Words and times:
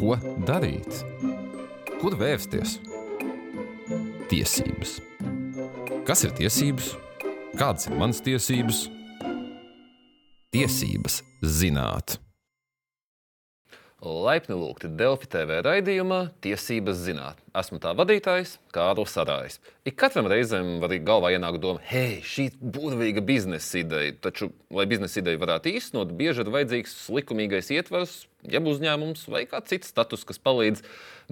Ko 0.00 0.14
darīt? 0.48 1.02
Kur 2.00 2.14
vērsties? 2.16 2.78
Tiesības. 4.30 4.94
Kas 6.08 6.24
ir 6.24 6.32
tiesības? 6.38 6.94
Kādas 7.52 7.90
ir 7.90 7.98
manas 8.00 8.22
tiesības? 8.24 8.86
Tiesības 10.56 11.18
zināt. 11.44 12.16
Laipni 14.00 14.56
lūgti 14.56 14.88
Delfi 14.96 15.28
TV 15.28 15.60
raidījumā 15.66 16.22
Tiesības 16.40 17.04
zināt. 17.04 17.44
Esmu 17.60 17.76
tā 17.84 17.92
vadītājs, 17.92 18.56
Kārlis 18.72 19.12
Sarājs. 19.12 19.60
Ik 19.84 20.00
katram 20.00 20.32
reizēm 20.32 20.78
var 20.80 20.96
galvā 21.04 21.34
ienākt 21.36 21.60
doma, 21.60 21.84
hei, 21.92 22.22
šī 22.24 22.48
burvīga 22.56 23.20
biznesa 23.20 23.84
ideja. 23.84 24.16
Taču, 24.24 24.48
lai 24.72 24.88
biznesa 24.88 25.20
ideju 25.20 25.44
varētu 25.44 25.74
īstenot, 25.76 26.16
bieži 26.16 26.46
ir 26.46 26.54
vajadzīgs 26.56 26.96
likumīgais 27.12 27.68
ietvers, 27.76 28.22
jeb 28.48 28.66
uzņēmums 28.70 29.26
vai 29.30 29.44
kāds 29.50 29.72
cits 29.72 29.90
status, 29.92 30.24
kas 30.28 30.40
palīdz 30.42 30.82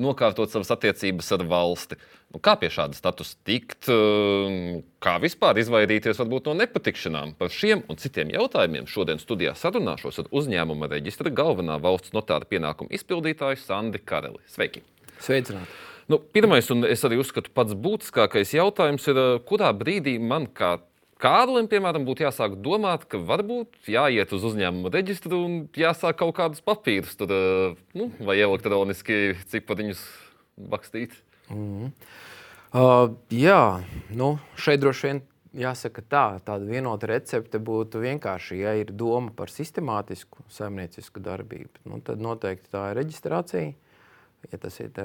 nokārtot 0.01 0.53
savas 0.53 0.71
attiecības 0.75 1.31
ar 1.37 1.45
valsti. 1.49 1.99
Nu, 2.35 2.41
kā 2.45 2.55
pie 2.61 2.69
šāda 2.73 2.97
statusa 2.99 3.39
tikt, 3.49 3.89
ehm, 3.89 4.83
kā 5.01 5.17
vispār 5.23 5.59
izvairīties 5.63 6.21
varbūt, 6.21 6.51
no 6.51 6.57
nepatikšanām? 6.61 7.35
Par 7.41 7.49
šiem 7.49 7.87
un 7.89 7.97
citiem 7.97 8.33
jautājumiem 8.35 8.89
šodien 8.91 9.21
studijā 9.23 9.55
sarunāšos 9.57 10.21
ar 10.25 10.29
uzņēmuma 10.31 10.91
reģistra 10.93 11.33
galvenā 11.33 11.81
valsts 11.81 12.13
notāra 12.13 12.45
pienākumu 12.45 12.93
izpildītāju 12.93 13.63
Sandi 13.63 14.03
Kareli. 14.05 14.43
Sveiki! 14.47 14.85
Sveicināti! 15.19 15.73
Nu, 16.09 16.17
pirmais, 16.19 16.69
un 16.73 16.87
es 16.89 17.03
arī 17.05 17.19
uzskatu, 17.21 17.51
pats 17.53 17.75
būtiskākais 17.77 18.55
jautājums 18.57 19.05
ir, 19.11 19.19
kurā 19.49 19.75
brīdī 19.77 20.17
man 20.21 20.47
kā 20.49 20.79
Kārlim, 21.19 21.67
piemēram, 21.67 22.05
būtu 22.07 22.23
jāsāk 22.23 22.55
domāt, 22.63 23.03
ka 23.11 23.19
varbūt 23.19 23.91
jāiet 23.91 24.31
uz 24.37 24.45
uzņēmuma 24.53 24.93
reģistru 24.95 25.41
un 25.43 25.57
jāsāk 25.75 26.21
kaut 26.21 26.37
kādus 26.37 26.63
papīrus, 26.63 27.17
tur, 27.19 27.33
nu, 27.99 28.07
vai 28.23 28.37
elektroniski 28.39 29.35
cipariņus 29.51 30.05
bakstīt. 30.71 31.17
Mm 31.51 31.65
-hmm. 31.65 31.91
uh, 32.71 33.17
jā, 33.35 33.83
nu, 34.11 34.39
šeit 34.55 34.81
droši 34.81 35.07
vien 35.09 35.23
jāsaka 35.59 36.03
tā, 36.07 36.27
tāda 36.47 36.71
vienota 36.71 37.11
recepte 37.11 37.59
būtu 37.59 37.99
vienkārši, 37.99 38.61
ja 38.63 38.77
ir 38.79 38.95
doma 38.95 39.35
par 39.35 39.51
sistemātisku 39.51 40.47
saimniecisku 40.49 41.21
darbību, 41.21 41.83
nu, 41.85 42.01
tad 42.01 42.23
noteikti 42.23 42.71
tā 42.71 42.91
ir 42.93 43.03
reģistrācija. 43.03 43.75
Ja 44.53 44.59
tas 44.59 44.81
ir 44.81 44.95
tā, 44.95 45.03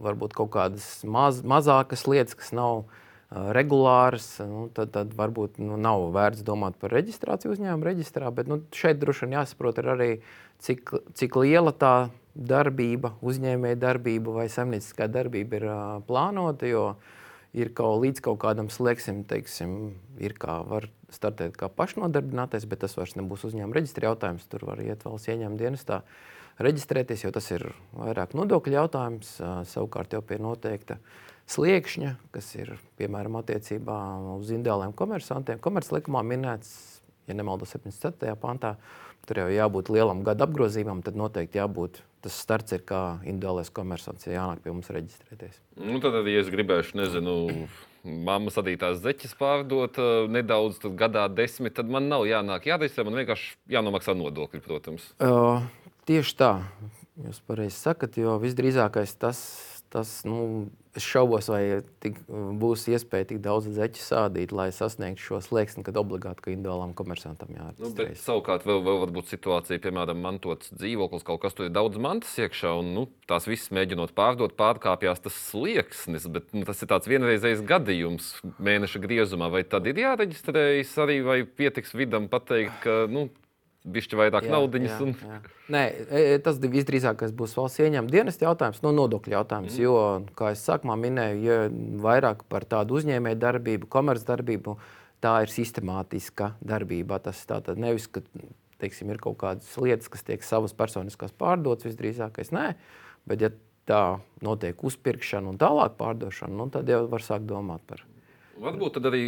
varbūt 0.00 0.32
kaut 0.32 0.50
kādas 0.50 1.04
maz, 1.04 1.42
mazākas 1.44 2.06
lietas, 2.08 2.34
kas 2.34 2.52
nav 2.56 2.76
uh, 2.78 2.84
regulāras, 3.30 4.26
nu, 4.42 4.64
tad, 4.74 4.90
tad 4.94 5.12
varbūt 5.14 5.60
nu, 5.62 5.76
nav 5.78 6.08
vērts 6.14 6.42
domāt 6.46 6.78
par 6.80 6.90
reģistrāciju 6.96 7.54
uzņēmuma 7.54 7.86
reģistrā. 7.86 8.30
Bet 8.34 8.50
nu, 8.50 8.58
šeit 8.74 8.98
droši 8.98 9.26
vien 9.26 9.36
jāsaprot 9.38 9.78
arī, 9.84 10.10
cik, 10.58 10.90
cik 11.14 11.38
liela 11.38 11.70
tā 11.70 12.10
darbība, 12.34 13.14
uzņēmēja 13.22 13.78
darbība 13.78 14.34
vai 14.40 14.48
saimnieciskā 14.50 15.06
darbība 15.10 15.60
ir 15.60 15.68
uh, 15.68 15.78
plānota. 16.06 16.66
Jo 16.66 16.84
ir 17.54 17.70
kaut 17.74 18.02
līdz 18.02 18.22
kaut 18.26 18.40
kādam 18.42 18.70
slieksim, 18.70 19.22
teiksim, 19.30 19.94
ir 20.22 20.34
kā 20.38 20.60
var 20.66 20.88
startēt 21.10 21.56
kā 21.58 21.70
pašnodarbinātais, 21.70 22.66
bet 22.70 22.82
tas 22.82 22.94
vairs 22.98 23.16
nebūs 23.18 23.46
uzņēmuma 23.46 23.78
reģistra 23.78 24.10
jautājums. 24.10 24.46
Tur 24.50 24.66
var 24.70 24.82
iet 24.82 25.06
valsts 25.06 25.30
ieņēmuma 25.30 25.58
dienestā 25.58 26.02
reģistrēties, 26.62 27.24
jo 27.24 27.34
tas 27.34 27.46
ir 27.54 27.70
vairāk 27.94 28.34
nodokļu 28.38 28.78
jautājums. 28.78 29.36
Savukārt 29.70 30.14
jau 30.14 30.22
pie 30.26 30.38
noteikta 30.42 30.98
sliekšņa, 31.50 32.14
kas 32.34 32.52
ir 32.56 32.74
piemēram 33.00 33.40
attiecībā 33.40 33.98
uz 34.36 34.52
individuāliem 34.52 34.94
komersantiem. 34.96 35.60
Komerclikumā 35.62 36.22
minēts, 36.26 37.00
ja 37.30 37.36
nemaldos, 37.36 37.74
74. 37.74 38.36
pantā, 38.40 38.76
tur 39.28 39.42
jau 39.42 39.48
jābūt 39.52 39.90
lielam 39.92 40.22
gada 40.26 40.46
apgrozījumam, 40.46 41.02
tad 41.06 41.18
noteikti 41.18 41.60
jābūt. 41.60 42.02
Tas 42.20 42.36
starts 42.36 42.74
ir 42.76 42.82
kā 42.84 43.20
individuālais 43.24 43.70
komersants, 43.72 44.26
ja 44.28 44.36
jānāk 44.36 44.60
pie 44.64 44.74
mums 44.74 44.90
reģistrēties. 44.92 45.56
Nu, 45.80 46.02
tad 46.04 46.18
arī 46.20 46.36
es 46.42 46.50
gribēšu, 46.52 46.98
nezinu, 47.00 47.36
mammas 48.04 48.58
adītās 48.60 49.00
zeķes 49.00 49.32
pārdot 49.40 49.96
uh, 50.00 50.28
nedaudz, 50.28 50.82
tad 50.82 50.98
gadā 51.00 51.24
desmit, 51.32 51.78
tad 51.78 51.88
man 51.92 52.10
nav 52.12 52.26
jānāk 52.28 52.68
jāreģistrē, 52.68 53.06
man 53.08 53.22
vienkārši 53.22 53.56
jānomaksā 53.72 54.14
nodokļi, 54.20 54.62
protams. 54.66 55.08
Uh, 55.16 55.64
tieši 56.08 56.36
tā, 56.42 56.52
jūs 57.24 57.40
pareizi 57.48 57.78
sakat, 57.80 58.20
jo 58.20 58.36
visdrīzākais 58.44 59.16
tas 59.20 59.40
tas, 59.90 60.20
nu, 60.28 60.68
es 60.96 61.04
šaubos, 61.06 61.48
vai 61.50 61.82
tik, 62.02 62.16
būs 62.28 62.86
iespēja 62.90 63.28
tik 63.30 63.40
daudz 63.44 63.68
zeķu 63.74 64.02
sādīt, 64.02 64.54
lai 64.54 64.68
sasniegtu 64.74 65.22
šo 65.22 65.40
slieksni, 65.44 65.84
kad 65.86 65.98
obligāti 66.00 66.44
ka 66.44 66.52
individuālam 66.52 66.94
komersantam 66.98 67.52
jāatzīst. 67.54 67.98
Nu, 67.98 68.06
savukārt, 68.22 68.66
vēl, 68.66 68.82
vēl 68.86 69.00
var 69.04 69.12
būt 69.14 69.30
situācija, 69.30 69.82
piemēram, 69.82 70.22
mantots 70.22 70.72
dzīvoklis, 70.74 71.26
kaut 71.26 71.42
kas 71.44 71.58
tur 71.58 71.68
ir 71.68 71.74
daudz 71.74 72.00
mantas 72.02 72.34
iekšā, 72.42 72.74
un 72.82 72.92
nu, 72.96 73.06
tās 73.30 73.46
visas 73.50 73.70
mēģinot 73.74 74.14
pārdot, 74.18 74.56
pārkāpjas 74.58 75.22
tas 75.26 75.38
slieksnis. 75.50 76.26
Bet 76.30 76.50
nu, 76.56 76.64
tas 76.68 76.82
ir 76.82 76.90
tāds 76.90 77.10
vienreizējs 77.10 77.62
gadījums 77.66 78.32
mēneša 78.58 79.02
griezumā. 79.02 79.50
Vai 79.52 79.62
tad 79.68 79.86
ir 79.90 80.02
jāreģistrējas 80.02 80.96
arī, 81.04 81.20
vai 81.26 81.42
pietiks 81.44 81.94
vidam 81.98 82.30
pateikt, 82.30 82.82
ka 82.82 83.04
nu, 83.10 83.28
bišķi 83.84 84.18
vairāk 84.20 84.46
naudas. 84.50 84.96
Un... 85.00 85.14
Jā. 85.16 85.38
Nē, 85.72 85.82
e, 85.88 86.22
e, 86.34 86.38
tas 86.44 86.58
visdrīzāk 86.60 87.22
būs 87.36 87.56
valsts 87.56 87.80
ieņēmuma 87.80 88.12
dienesta 88.12 88.46
jautājums, 88.48 88.82
no 88.84 88.92
nodokļu 88.96 89.36
jautājums. 89.38 89.76
Mm. 89.76 89.84
Jo, 89.84 89.94
kā 90.36 90.52
jau 90.52 90.60
sākumā 90.60 90.96
minēju, 91.00 91.40
ja 91.46 91.58
vairāk 92.04 92.44
par 92.52 92.66
tādu 92.68 92.98
uzņēmēju 93.00 93.40
darbību, 93.40 93.90
komercdarbību, 93.92 94.76
tā 95.24 95.34
ir 95.44 95.52
sistemātiska 95.52 96.54
darbība. 96.60 97.20
Tas 97.24 97.40
tātad 97.48 97.80
nevis, 97.80 98.08
ka 98.12 98.24
teiksim, 98.80 99.12
ir 99.12 99.20
kaut 99.22 99.40
kādas 99.40 99.72
lietas, 99.80 100.10
kas 100.12 100.24
tiek 100.28 100.44
savas 100.44 100.76
personiskās 100.76 101.34
pārdotas, 101.36 101.88
visdrīzākais 101.88 102.52
nē. 102.56 102.68
Bet, 103.28 103.44
ja 103.44 103.52
tā 103.88 104.04
notiek 104.44 104.80
uzpirkšana 104.86 105.50
un 105.50 105.60
tālāk 105.60 105.96
pārdošana, 106.00 106.54
nu, 106.56 106.68
tad 106.72 106.88
jau 106.88 107.04
var 107.10 107.24
sākt 107.24 107.48
domāt 107.48 107.84
par. 107.88 108.04
Varbūt 108.60 108.98
tad 108.98 109.08
arī 109.08 109.24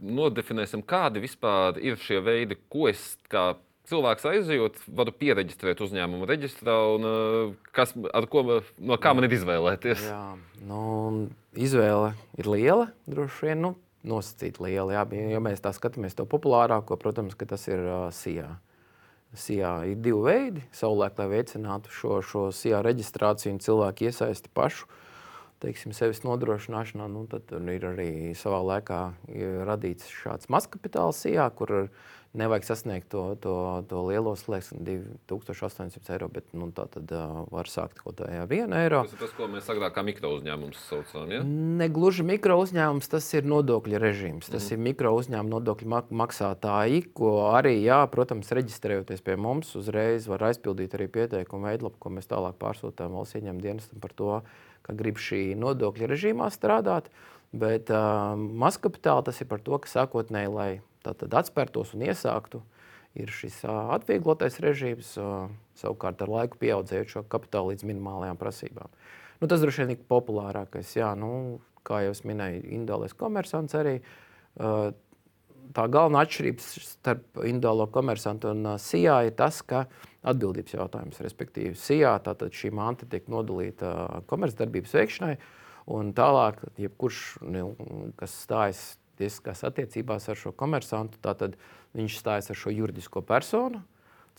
nodefinēsim, 0.00 0.82
kādi 0.88 1.20
vispār 1.20 1.76
ir 1.84 2.00
šie 2.00 2.22
veidi, 2.24 2.56
ko 2.72 2.88
es 2.88 3.12
kā 3.30 3.52
cilvēks 3.90 4.26
aizjūt, 4.30 4.80
varu 4.96 5.12
pieregistrēt 5.16 5.82
uzņēmumu 5.84 6.28
reģistrā, 6.30 6.76
un 6.94 7.06
uh, 7.06 7.52
kas, 7.76 7.92
ko, 8.32 8.44
no 8.78 8.98
kā 9.02 9.12
man 9.16 9.26
ir 9.26 9.36
izvēlēties? 9.36 10.06
Jā, 10.08 10.24
nu, 10.70 10.80
izvēle 11.58 12.14
ir 12.40 12.50
liela, 12.50 12.90
droši 13.10 13.50
vien. 13.50 13.64
Nu, 13.68 13.76
Nosacīt 14.00 14.56
liela. 14.64 14.94
Jā, 14.94 15.02
ja 15.28 15.42
mēs 15.44 15.60
tā 15.60 15.74
skatāmies 15.76 16.14
to 16.16 16.24
populārāko, 16.24 16.96
protams, 16.96 17.34
tas 17.36 17.66
ir 17.68 17.82
uh, 17.84 18.06
SIA. 18.16 18.48
SIA 19.36 19.74
ir 19.90 20.00
divi 20.00 20.22
veidi. 20.24 20.62
Savulaik, 20.72 21.18
lai 21.20 21.28
veicinātu 21.34 21.92
šo, 21.92 22.22
šo 22.24 22.46
SIA 22.54 22.80
reģistrāciju 22.86 23.52
un 23.52 23.60
cilvēku 23.60 24.08
iesaisti 24.08 24.50
pašu 24.56 24.88
teiksim, 25.60 25.94
sevis 25.96 26.22
nodrošināšanā, 26.24 27.08
nu, 27.12 27.26
tad 27.30 27.52
ir 27.52 27.90
arī 27.92 28.12
savā 28.38 28.62
laikā 28.74 29.02
radīts 29.68 30.08
šāds 30.22 30.50
mazkapitāls 30.52 31.20
SIA, 31.24 31.50
kur 31.56 31.90
nevajag 32.32 32.64
sasniegt 32.64 33.08
to, 33.10 33.34
to, 33.42 33.54
to 33.90 34.02
lielo 34.06 34.36
slieksni, 34.38 34.78
2800 35.28 36.12
eiro, 36.14 36.28
bet 36.30 36.46
nu, 36.54 36.68
tā 36.74 36.84
tad 36.92 37.10
uh, 37.10 37.40
var 37.50 37.66
sākt 37.66 37.98
kaut 37.98 38.20
kādā 38.20 38.44
1 38.46 38.74
eiro. 38.78 39.02
Tas 39.02 39.16
ir 39.16 39.22
tas, 39.24 39.32
ko 39.34 39.48
mēs 39.50 39.66
agrāk 39.72 39.96
kā 39.96 40.04
mikro 40.06 40.30
uzņēmums 40.36 40.84
saucām. 40.86 41.34
Ja? 41.34 41.42
Ne 41.42 41.90
gluži 41.90 42.26
mikro 42.26 42.60
uzņēmums, 42.62 43.10
tas 43.10 43.26
ir 43.34 43.50
nodokļu 43.50 43.98
režīms. 44.02 44.46
Tas 44.46 44.68
mm. 44.68 44.76
ir 44.76 44.84
mikro 44.92 45.14
uzņēmuma 45.18 45.56
nodokļu 45.56 45.90
mak 45.90 46.14
maksātāji, 46.22 47.02
ko 47.18 47.34
arī, 47.50 47.80
jā, 47.82 47.98
protams, 48.14 48.54
reģistrējoties 48.60 49.26
pie 49.26 49.34
mums, 49.34 49.74
uzreiz 49.80 50.30
var 50.30 50.46
aizpildīt 50.52 50.94
arī 50.98 51.10
pieteikumu 51.10 51.66
veidlapu, 51.66 51.98
ko 51.98 52.14
mēs 52.14 52.30
tālāk 52.30 52.60
pārsūtām 52.62 53.18
valsts 53.18 53.40
ieņēmuma 53.40 53.66
dienestam 53.66 54.02
par 54.02 54.14
to, 54.14 54.36
ka 54.90 54.98
grib 54.98 55.20
šī 55.22 55.54
nodokļu 55.58 56.10
režīmā 56.10 56.50
strādāt. 56.52 57.08
Bet 57.50 57.90
uh, 57.90 58.34
mazkapitāli 58.36 59.26
tas 59.26 59.40
ir 59.42 59.48
par 59.50 59.62
to, 59.62 59.78
ka 59.82 59.90
sākotnēji, 59.90 60.52
lai 60.54 60.70
tātad 61.06 61.34
atspērtos 61.40 61.94
un 61.96 62.04
iesāktu, 62.06 62.60
ir 63.18 63.32
šis 63.34 63.62
atvieglotais 63.66 64.60
režīms, 64.62 65.16
savukārt 65.80 66.22
ar 66.22 66.30
laiku 66.30 66.60
pieaudzējot 66.60 67.14
šo 67.14 67.24
kapitālu 67.30 67.72
līdz 67.72 67.86
minimālajām 67.88 68.38
prasībām. 68.38 68.92
Nu, 69.40 69.48
tas 69.48 69.62
droši 69.62 69.82
vien 69.82 69.94
ir 69.96 70.02
populārākais. 70.10 70.92
Jā, 70.98 71.14
nu, 71.18 71.58
kā 71.86 72.02
jau 72.04 72.12
minēju, 72.28 72.60
individuālais 72.68 73.16
komersants 73.16 73.76
arī. 73.78 73.96
Tā 75.76 75.86
galvenā 75.92 76.24
atšķirība 76.24 76.64
starp 76.64 77.42
individuālo 77.44 77.86
komersantu 77.94 78.50
un 78.50 78.72
SIA 78.82 79.20
ir 79.28 79.36
tas, 79.38 79.60
ka 79.62 79.84
atbildības 80.26 80.74
jautājums, 80.74 81.20
respektīvi, 81.22 81.76
SIA 81.78 82.16
tātad 82.24 82.54
šī 82.56 82.72
manta 82.74 83.06
tiek 83.10 83.28
nodalīta 83.30 84.22
komercdarbības 84.30 84.96
veikšanai, 84.98 85.36
un 85.94 86.10
tālāk, 86.16 86.64
jebkurš, 86.80 87.22
nu, 87.46 87.70
kas 88.18 88.34
stājas 88.44 88.82
tiesiskās 89.20 89.62
attiecībās 89.68 90.28
ar 90.32 90.38
šo 90.40 90.52
komersantu, 90.56 91.20
tad 91.22 91.56
viņš 91.96 92.18
stājas 92.22 92.50
ar 92.52 92.58
šo 92.58 92.72
juridisko 92.74 93.22
personu. 93.26 93.82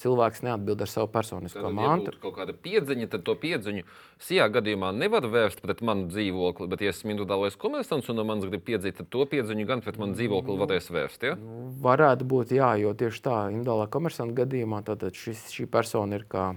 Cilvēks 0.01 0.41
neatbild 0.45 0.81
ar 0.81 0.89
savu 0.89 1.09
personisko 1.13 1.61
tad, 1.61 1.75
mantu. 1.77 2.13
Ja 2.15 2.23
kaut 2.23 2.33
kāda 2.39 2.55
piedziņa, 2.57 3.09
tad 3.11 3.25
to 3.27 3.35
piedziņu 3.37 3.85
šajā 4.25 4.47
gadījumā 4.55 4.89
nevar 4.97 5.27
vērst 5.29 5.61
pret 5.61 5.83
manu 5.85 6.07
dzīvokli. 6.09 6.69
Bet, 6.71 6.81
ja 6.81 6.93
esmu 6.93 7.13
individuālais 7.13 7.59
komersants 7.61 8.09
un 8.09 8.17
no 8.17 8.25
manis 8.25 8.49
grib 8.49 8.65
piedzīt, 8.65 8.97
tad 8.97 9.11
to 9.13 9.27
piedziņu 9.29 9.67
gan 9.69 9.85
pret 9.85 10.01
manu 10.01 10.17
dzīvokli 10.17 10.57
varēs 10.63 10.89
vērst. 10.93 11.29
Ja? 11.29 11.37
Nu, 11.37 11.67
varētu 11.85 12.25
būt, 12.33 12.55
jā, 12.57 12.73
jo 12.81 12.95
tieši 12.97 13.23
tā 13.29 13.37
individuālā 13.53 13.85
komersanta 13.93 14.41
gadījumā 14.41 14.81
šis, 15.21 15.47
šī 15.53 15.69
persona 15.69 16.17
ir 16.17 16.25
kā 16.31 16.51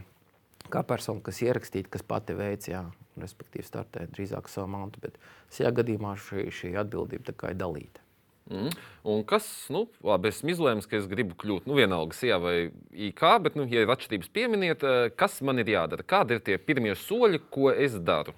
kā 0.73 0.83
persona, 0.87 1.23
kas 1.25 1.43
ierakstīta, 1.45 1.91
kas 1.93 2.05
pati 2.07 2.37
veic, 2.37 2.69
jā, 2.71 2.85
respektīvi 3.21 3.67
startē 3.67 4.07
drīzāk 4.15 4.49
savu 4.51 4.73
mantu. 4.75 5.03
Bet 5.05 5.19
šajā 5.55 5.75
gadījumā 5.81 6.15
šī, 6.21 6.49
šī 6.55 6.75
atbildība 6.85 7.35
ir 7.51 7.61
dalīta. 7.61 8.04
Mm. 8.51 8.73
Un 9.09 9.23
kas, 9.25 9.47
nu, 9.73 9.87
labi, 10.05 10.29
esmu 10.29 10.53
izlēmis, 10.53 10.89
ka 10.89 10.99
es 10.99 11.07
gribu 11.09 11.37
kļūt, 11.41 11.69
nu, 11.69 11.77
vienalga, 11.79 12.17
SIA 12.17 12.37
vai 12.43 12.57
IK, 12.93 13.23
bet, 13.47 13.57
nu, 13.57 13.65
ja 13.71 13.85
ir 13.85 13.93
atšķirības 13.95 14.33
pieminiet, 14.37 14.85
eh, 14.85 15.07
kas 15.17 15.39
man 15.41 15.63
ir 15.63 15.71
jādara? 15.73 16.05
Kādi 16.05 16.37
ir 16.37 16.45
tie 16.45 16.59
pirmie 16.61 16.93
soļi, 16.93 17.41
ko 17.55 17.73
es 17.73 17.97
daru? 17.97 18.37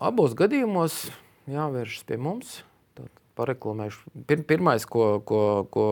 Abos 0.00 0.32
gadījumos 0.38 1.10
jāvēršas 1.50 2.08
pie 2.08 2.16
mums. 2.22 2.62
Pareklamēšu. 3.38 4.24
Pir, 4.26 4.42
pirmais, 4.48 4.82
ko, 4.88 5.20
ko, 5.22 5.42
ko 5.70 5.86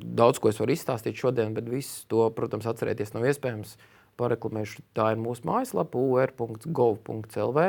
daudz 0.00 0.40
ko 0.40 0.48
es 0.48 0.60
varu 0.60 0.72
izstāstīt 0.72 1.18
šodien, 1.18 1.52
bet 1.56 1.68
visu 1.68 2.06
to, 2.08 2.24
protams, 2.36 2.68
atcerēties 2.70 3.12
nav 3.16 3.26
iespējams. 3.28 3.74
Pareklamēšu, 4.20 4.82
tā 4.96 5.10
ir 5.14 5.20
mūsu 5.20 5.46
mājaslapa 5.48 5.96
ur.gov.lv 5.96 7.66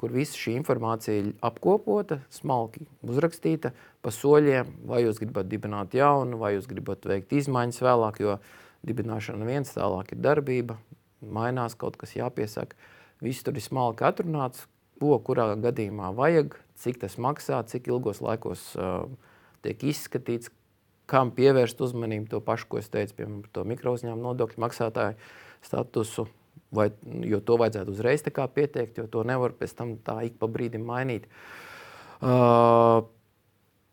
kur 0.00 0.12
visa 0.14 0.36
šī 0.38 0.56
informācija 0.58 1.20
ir 1.20 1.30
apkopota, 1.44 2.18
smalki 2.32 2.84
uzrakstīta 3.06 3.72
pa 4.02 4.12
soļiem, 4.12 4.72
vai 4.90 5.04
jūs 5.04 5.20
gribat 5.22 5.48
dibināt 5.50 5.94
jaunu, 5.96 6.38
vai 6.40 6.54
jūs 6.56 6.68
gribat 6.70 7.06
veikt 7.08 7.32
izmaiņas 7.36 7.82
vēlāk, 7.84 8.20
jo 8.24 8.38
dibināšana 8.84 9.46
viens 9.48 9.72
tālāk 9.76 10.12
ir 10.12 10.22
darbība, 10.24 10.78
mainās 11.24 11.76
kaut 11.78 11.96
kas 12.00 12.16
jāpiesaka. 12.18 12.76
Viss 13.24 13.46
tur 13.46 13.56
ir 13.56 13.64
smalki 13.64 14.04
atrunāts, 14.04 14.66
ko 15.00 15.16
kurā 15.24 15.52
gadījumā 15.60 16.10
vajag, 16.16 16.58
cik 16.80 17.00
tas 17.02 17.16
maksā, 17.20 17.62
cik 17.68 17.88
ilgos 17.90 18.20
laikos 18.24 18.72
uh, 18.76 19.06
tiek 19.64 19.82
izskatīts, 19.90 20.52
kam 21.10 21.32
pievērst 21.36 21.80
uzmanību. 21.84 22.30
To 22.32 22.40
pašu, 22.44 22.68
ko 22.70 22.80
es 22.80 22.88
teicu, 22.92 23.18
piemēram, 23.18 23.42
par 23.44 23.52
to 23.56 23.66
mikrouzņēmumu 23.72 24.24
nodokļu 24.24 24.64
maksātāju 24.64 25.18
statusu. 25.64 26.26
Vai, 26.74 26.88
jo 27.28 27.40
to 27.44 27.58
vajadzētu 27.60 27.94
uzreiz 27.94 28.24
pieteikt, 28.24 28.98
jo 28.98 29.06
to 29.10 29.22
nevar 29.26 29.54
pēc 29.54 29.76
tam 29.78 29.96
tā 30.02 30.24
ik 30.26 30.38
pa 30.40 30.48
brīdim 30.50 30.84
mainīt. 30.86 31.28
Uh, 32.24 33.04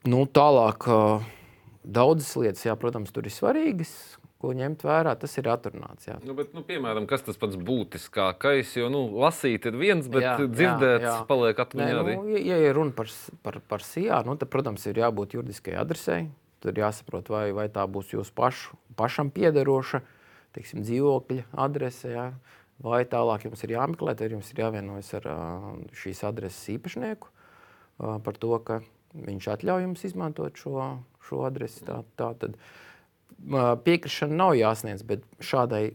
nu, 0.08 0.24
tālāk, 0.26 0.88
uh, 0.88 1.26
daudzas 1.84 2.34
lietas, 2.40 2.66
jā, 2.66 2.76
protams, 2.80 3.12
tur 3.14 3.28
ir 3.28 3.34
svarīgas, 3.36 3.92
ko 4.42 4.54
ņemt 4.58 4.86
vērā, 4.88 5.14
tas 5.20 5.36
ir 5.38 5.50
atrunāts. 5.52 6.08
Jā. 6.08 6.18
Nu, 6.26 6.34
bet, 6.38 6.56
nu, 6.58 6.64
piemēram, 6.66 7.06
kas 7.10 7.26
tas 7.28 7.38
pats 7.38 7.60
būtiskākais? 7.60 8.72
Jo 8.80 8.90
nu, 8.94 9.04
lasīt 9.22 9.68
ir 9.70 9.78
viens, 9.78 10.08
bet 10.10 10.26
jā, 10.26 10.38
dzirdēt, 10.42 11.04
jā, 11.04 11.12
jā. 11.12 11.18
paliek 11.30 11.60
atmiņā 11.62 12.00
arī. 12.00 12.16
Nu, 12.18 12.32
ja, 12.40 12.42
ja 12.56 12.72
ir 12.72 12.80
runa 12.80 12.96
par, 12.98 13.12
par, 13.46 13.60
par 13.70 13.86
SIA, 13.86 14.24
nu, 14.26 14.38
tad, 14.42 14.50
protams, 14.54 14.88
ir 14.90 15.04
jābūt 15.04 15.38
juridiskai 15.38 15.78
adresei. 15.82 16.24
Tur 16.62 16.78
jāsaprot, 16.78 17.30
vai, 17.34 17.48
vai 17.58 17.68
tā 17.74 17.86
būs 17.90 18.14
jūsu 18.14 18.34
pašu, 18.38 18.78
pašam 18.98 19.30
piederoša 19.34 20.02
teiksim, 20.56 20.84
dzīvokļa 20.86 21.48
adrese. 21.64 22.12
Jā. 22.14 22.28
Vai 22.82 23.04
tālāk 23.06 23.46
jums 23.46 23.62
ir 23.66 23.76
jāmeklē, 23.76 24.16
tad 24.18 24.34
jums 24.34 24.50
ir 24.54 24.64
jāvienojas 24.64 25.12
ar 25.20 25.28
šīs 26.02 26.24
adreses 26.26 26.72
īpašnieku 26.78 27.30
par 28.26 28.38
to, 28.42 28.56
ka 28.66 28.80
viņš 29.14 29.50
atļauj 29.54 29.86
jums 29.86 30.06
izmantot 30.08 30.58
šo, 30.58 30.88
šo 31.28 31.44
adresi. 31.46 31.84
Tā, 31.86 32.00
tā 32.18 32.32
tad 32.42 32.58
piekrišana 33.86 34.38
nav 34.38 34.56
jāsniedz, 34.58 35.06
bet 35.06 35.26
šādai 35.44 35.92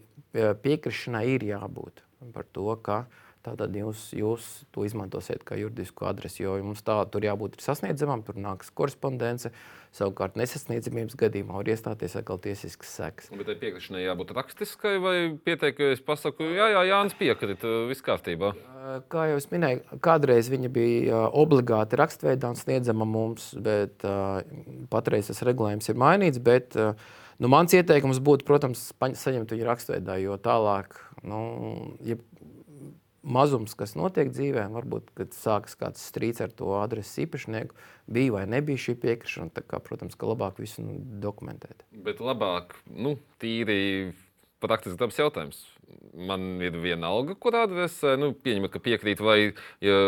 piekrišanai 0.63 1.25
ir 1.35 1.49
jābūt 1.49 2.05
par 2.35 2.47
to, 2.55 2.69
ka 2.87 3.05
Tātad 3.47 3.77
jūs, 3.79 4.09
jūs 4.17 4.47
to 4.75 4.83
izmantosiet 4.83 5.45
kā 5.47 5.55
juridisku 5.61 6.09
adresi, 6.09 6.41
jo 6.43 6.57
jums 6.59 6.81
tā 6.83 6.97
tur 7.13 7.23
jābūt 7.23 7.61
sasniedzamam, 7.63 8.25
tur 8.27 8.41
nāks 8.43 8.73
korespondence. 8.75 9.53
Savukārt, 9.95 10.35
nesasniedzamības 10.37 11.15
gadījumā 11.17 11.55
var 11.61 11.71
iestāties 11.71 12.17
atkal 12.19 12.41
tiesiskas 12.43 12.91
sekas. 12.99 13.31
Bet 13.31 13.47
tai 13.49 13.55
piekrišanai 13.61 14.03
jābūt 14.03 14.35
rakstiskai 14.37 14.97
vai 15.01 15.15
pietiek, 15.47 15.77
ka 15.79 15.93
es 15.95 16.03
pasaku, 16.05 16.51
jā, 16.57 16.67
jā, 16.75 16.83
Jānis 16.91 17.15
piekrīt, 17.17 17.63
viss 17.89 18.05
kārtībā. 18.05 18.51
Kā 19.15 19.29
jau 19.31 19.39
es 19.39 19.47
minēju, 19.55 20.01
kādreiz 20.05 20.51
viņa 20.53 20.73
bija 20.75 21.23
obligāti 21.31 22.03
rakstveidā 22.03 22.51
un 22.51 22.59
sniedzama 22.59 23.07
mums, 23.09 23.53
bet 23.55 24.03
uh, 24.05 24.43
patreiz 24.93 25.31
tas 25.31 25.47
regulējums 25.47 25.95
ir 25.95 26.03
mainīts. 26.03 26.43
Bet, 26.43 26.77
uh, 26.77 26.99
nu, 27.39 27.51
mans 27.55 27.79
ieteikums 27.79 28.21
būtu, 28.27 28.45
protams, 28.49 28.89
saņemt 29.23 29.55
viņu 29.55 29.71
rakstveidā, 29.71 30.19
jo 30.21 30.37
tālāk, 30.43 30.99
nu, 31.25 31.41
ja 32.05 32.19
mazums, 33.27 33.75
kas 33.79 33.95
notiek 33.99 34.31
dzīvē, 34.33 34.67
varbūt, 34.75 35.11
kad 35.19 35.35
sākas 35.37 35.77
kāds 35.79 36.05
strīds 36.11 36.43
ar 36.45 36.53
to 36.55 36.71
adreses 36.79 37.19
īpašnieku, 37.27 37.77
bija 38.13 38.37
vai 38.39 38.45
nebija 38.51 38.83
šī 38.87 38.97
piekrišana. 39.03 39.65
Kā, 39.67 39.81
protams, 39.83 40.17
ka 40.19 40.31
labāk 40.31 40.61
visu 40.63 40.85
nu, 40.85 41.01
dokumentēt. 41.23 41.85
Bet 42.07 42.23
labāk, 42.23 42.77
nu, 42.87 43.17
tīri 43.43 44.15
praktiski 44.63 44.99
dabas 45.01 45.19
jautājums. 45.21 45.65
Man 46.17 46.63
ir 46.65 46.79
viena 46.83 47.11
alga, 47.13 47.37
kur 47.39 47.55
adrese, 47.59 48.17
nu, 48.19 48.33
pieņemot, 48.43 48.73
ka 48.73 48.83
piekrīt, 48.83 49.21
vai 49.23 49.39
ja, 49.85 49.99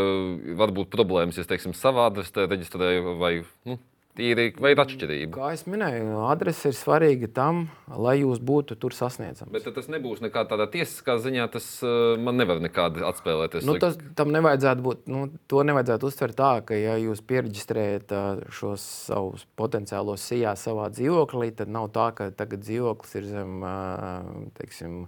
var 0.59 0.73
būt 0.75 0.91
problēmas, 0.95 1.39
ja, 1.39 1.47
teiksim, 1.47 1.77
savā 1.77 2.09
adresē 2.11 2.49
reģistrēju 2.49 3.15
vai, 3.21 3.33
nu, 3.69 3.79
tīri 4.19 4.49
vai 4.59 4.73
ir 4.75 4.83
atšķirība? 4.83 5.33
Kā 5.37 5.53
jau 5.55 5.73
minēju, 5.73 6.19
adrese 6.29 6.73
ir 6.73 6.77
svarīga 6.77 7.31
tam, 7.35 7.67
lai 7.89 8.19
jūs 8.21 8.41
būtu 8.45 8.77
tur 8.81 8.97
sasniedzams. 8.97 9.53
Bet 9.55 9.69
tas 9.77 9.89
nebūs 9.93 10.23
nekādā 10.25 10.55
tādā 10.55 10.69
tiesiskā 10.73 11.19
ziņā, 11.23 11.47
tas 11.55 11.69
uh, 11.87 12.19
man 12.21 12.41
nevar 12.41 12.63
nekādi 12.65 13.05
atspēlēties. 13.07 13.67
Nu, 13.69 13.79
tas, 13.83 13.99
tam 14.19 14.33
nevajadzētu 14.35 14.85
būt, 14.85 15.07
nu, 15.13 15.25
to 15.51 15.63
nevajadzētu 15.69 16.11
uztvert 16.11 16.39
tā, 16.39 16.53
ka 16.69 16.79
ja 16.79 16.99
jūs 17.01 17.23
pierģistrējat 17.29 18.17
uh, 18.17 18.43
šos 18.55 18.85
savus 19.09 19.47
potenciālos 19.59 20.27
sijā 20.31 20.55
savā 20.59 20.91
dzīvoklī, 20.95 21.53
tad 21.59 21.73
nav 21.73 21.91
tā, 21.95 22.11
ka 22.19 22.31
tagad 22.37 22.65
dzīvoklis 22.67 23.19
ir 23.21 23.31
zem, 23.31 23.59
uh, 23.63 24.51
teiksim, 24.59 25.07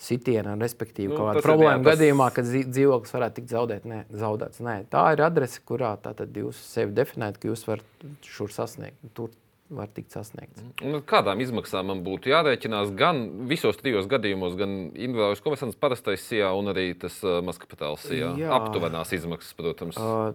sitiena, 0.00 0.54
respektīvi, 0.60 1.12
nu, 1.12 1.18
kāda 1.20 1.42
problēma 1.44 1.84
tas... 1.84 1.98
gadījumā, 1.98 2.30
kad 2.36 2.48
dzīvoklis 2.48 3.14
varētu 3.16 3.38
tikt 3.40 3.52
zaudēt, 3.52 3.86
ne, 3.88 4.00
zaudēts. 4.22 4.62
Nē, 4.64 4.76
tā 4.92 5.04
ir 5.14 5.24
adrese, 5.26 5.60
kurā 5.68 5.92
jūs 6.40 6.60
sevi 6.70 6.96
definējat, 6.96 7.38
ka 7.40 7.50
jūs 7.50 7.66
varat 7.68 8.08
šur 8.24 8.52
sasniegt. 8.54 8.96
Tur 9.16 9.34
var 9.70 9.90
tikt 9.94 10.14
sasniegts. 10.14 10.62
Un 10.82 10.98
kādām 11.06 11.42
izmaksām 11.44 11.90
man 11.92 12.00
būtu 12.06 12.32
jārēķinās 12.32 12.90
gan 12.98 13.22
visos 13.50 13.78
trijos 13.78 14.08
gadījumos, 14.10 14.56
gan 14.58 14.72
individuālais 14.88 15.42
komercants, 15.44 15.78
parastais 15.78 16.24
SIA 16.26 16.50
un 16.58 16.72
arī 16.72 16.90
tas 16.98 17.20
uh, 17.22 17.38
mazkapitāls 17.46 18.08
SIA? 18.08 18.32
Aptuvenās 18.56 19.14
izmaksas, 19.14 19.54
protams. 19.58 20.00
Uh, 20.00 20.32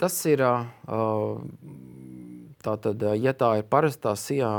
tas 0.00 0.18
ir, 0.28 0.44
uh, 0.44 1.38
tātad, 2.66 3.06
ja 3.22 3.32
tā 3.38 3.54
ir 3.62 3.70
parastā 3.72 4.12
SIA 4.20 4.50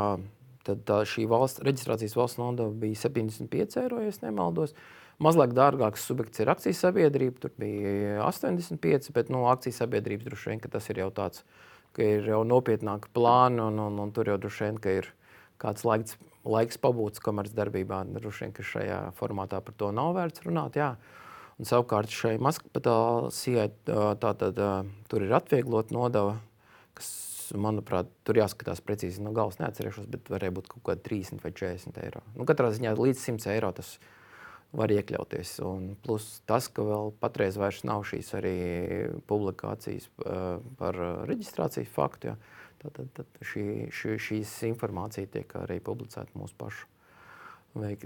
Tad 0.65 0.81
tā, 0.87 1.01
šī 1.05 1.27
valsts, 1.29 1.61
reģistrācijas 1.65 2.15
valsts 2.17 2.39
nodeva 2.41 2.71
bija 2.81 2.97
75 3.03 3.77
eiro, 3.83 3.99
ja 4.01 4.13
nemaldos. 4.23 4.73
Mazliet 5.21 5.53
dārgāks 5.55 6.03
subjekts 6.09 6.41
ir 6.41 6.49
akcijas 6.51 6.81
sabiedrība, 6.83 7.39
tur 7.43 7.53
bija 7.61 8.23
85, 8.25 9.11
bet 9.15 9.29
no 9.31 9.43
nu, 9.43 9.49
akcijas 9.51 9.77
sabiedrības 9.83 10.27
droši 10.27 10.51
vien 10.51 10.63
tas 10.73 10.89
ir 10.91 10.99
jau 11.03 11.11
tāds, 11.15 11.45
ka 11.95 12.03
ir 12.03 12.25
jau 12.27 12.41
nopietnāka 12.43 13.11
plāna 13.15 13.69
un, 13.69 13.79
un, 13.79 14.01
un 14.03 14.11
tur 14.15 14.27
jau 14.33 14.39
droši 14.41 14.65
vien 14.65 14.81
ir 14.91 15.11
kāds 15.61 15.85
laiks, 15.87 16.17
laiks 16.43 16.81
pabūts 16.81 17.23
komercdarbībā. 17.23 18.01
Droši 18.17 18.45
vien, 18.45 18.55
ka 18.57 18.65
šajā 18.65 18.99
formātā 19.19 19.61
par 19.63 19.77
to 19.77 19.91
nav 19.95 20.15
vērts 20.17 20.43
runāt. 20.47 20.81
Jā. 20.81 20.95
Un 21.55 21.69
savukārt 21.69 22.11
šai 22.11 22.35
Maskavai 22.43 23.69
tur 25.07 25.23
ir 25.23 25.37
atvieglot 25.37 25.93
nodeva, 25.95 26.35
kas 26.97 27.34
manuprāt, 27.53 28.09
tur 28.27 28.39
jāskatās 28.39 28.81
precīzi 28.85 29.23
no 29.23 29.33
galvas. 29.35 29.59
Neatcerēšos, 29.61 30.09
bet 30.11 30.29
varēja 30.31 30.55
būt 30.57 30.69
kaut 30.71 30.85
kāda 30.89 31.03
30 31.05 31.43
vai 31.45 31.51
40 31.55 32.01
eiro. 32.03 32.21
Nu, 32.35 32.47
katrā 32.49 32.71
ziņā 32.75 32.95
līdz 32.97 33.21
100 33.21 33.51
eiro 33.53 33.71
tas 33.75 33.95
var 34.75 34.91
iekļauties. 34.91 35.53
Un 35.65 35.93
plus 36.03 36.41
tas, 36.49 36.67
ka 36.71 36.83
vēl 36.85 37.13
patreiz 37.21 37.59
nav 37.87 38.03
šīs 38.07 38.33
arī 38.39 38.57
publikācijas 39.29 40.09
uh, 40.25 40.57
par 40.79 40.99
reģistrācijas 41.29 41.93
faktu. 41.93 42.33
Ja. 42.33 42.37
Tad, 42.81 42.97
tad, 42.97 43.13
tad 43.17 43.45
šī, 43.45 43.87
šī, 43.93 44.17
šīs 44.21 44.57
informācija 44.67 45.29
tiek 45.31 45.55
arī 45.57 45.79
publicēta 45.81 46.35
mūsu 46.37 46.53
pašu 46.59 46.89
veik, 47.79 48.03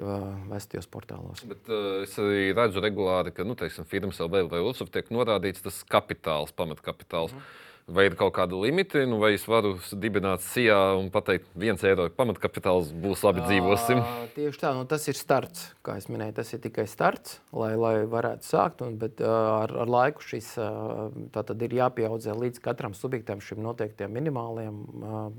vēstījos 0.50 0.88
portālos. 0.92 1.44
Bet, 1.50 1.68
uh, 1.70 2.04
es 2.06 2.16
arī 2.22 2.52
redzu 2.58 2.84
regulāri, 2.84 3.34
ka 3.36 3.46
nu, 3.48 3.58
teiksim, 3.60 3.88
firmas 3.90 4.22
LV 4.24 4.46
vai 4.52 4.62
ULSUF 4.66 4.92
tiek 4.94 5.10
norādīts 5.14 5.66
tas 5.66 5.82
kapitāls, 5.90 6.54
pamatkapitāls. 6.58 7.36
Mm. 7.36 7.68
Vai 7.90 8.06
ir 8.06 8.16
kaut 8.20 8.36
kāda 8.36 8.58
limita, 8.60 9.02
nu, 9.10 9.18
vai 9.22 9.32
es 9.34 9.46
varu 9.50 9.72
dibināt 9.98 10.44
SIA 10.46 10.78
un 11.00 11.08
pateikt, 11.14 11.48
viens 11.58 11.82
eiro 11.88 12.06
pamatkapitāls 12.14 12.92
būs 12.94 13.24
labi 13.26 13.42
dzīvosim? 13.48 14.02
Uh, 14.04 14.28
tieši 14.36 14.62
tā, 14.62 14.74
nu, 14.78 14.86
tas 14.90 15.08
ir 15.10 15.18
starts. 15.18 15.72
Kā 15.86 15.96
jau 15.98 16.14
minēju, 16.14 16.36
tas 16.38 16.54
ir 16.54 16.62
tikai 16.64 16.86
starts, 16.90 17.40
lai, 17.56 17.72
lai 17.80 17.94
varētu 18.10 18.46
sākt. 18.46 18.86
Un, 18.86 19.00
bet 19.02 19.24
ar, 19.26 19.74
ar 19.74 19.90
laiku 19.90 20.26
šis 20.26 20.52
ir 20.60 21.78
jāpieaudzē 21.80 22.38
līdz 22.38 22.62
katram 22.66 22.94
subjektam 22.98 23.42
šim 23.42 23.64
noteiktajam 23.66 24.14
minimālajam 24.20 24.80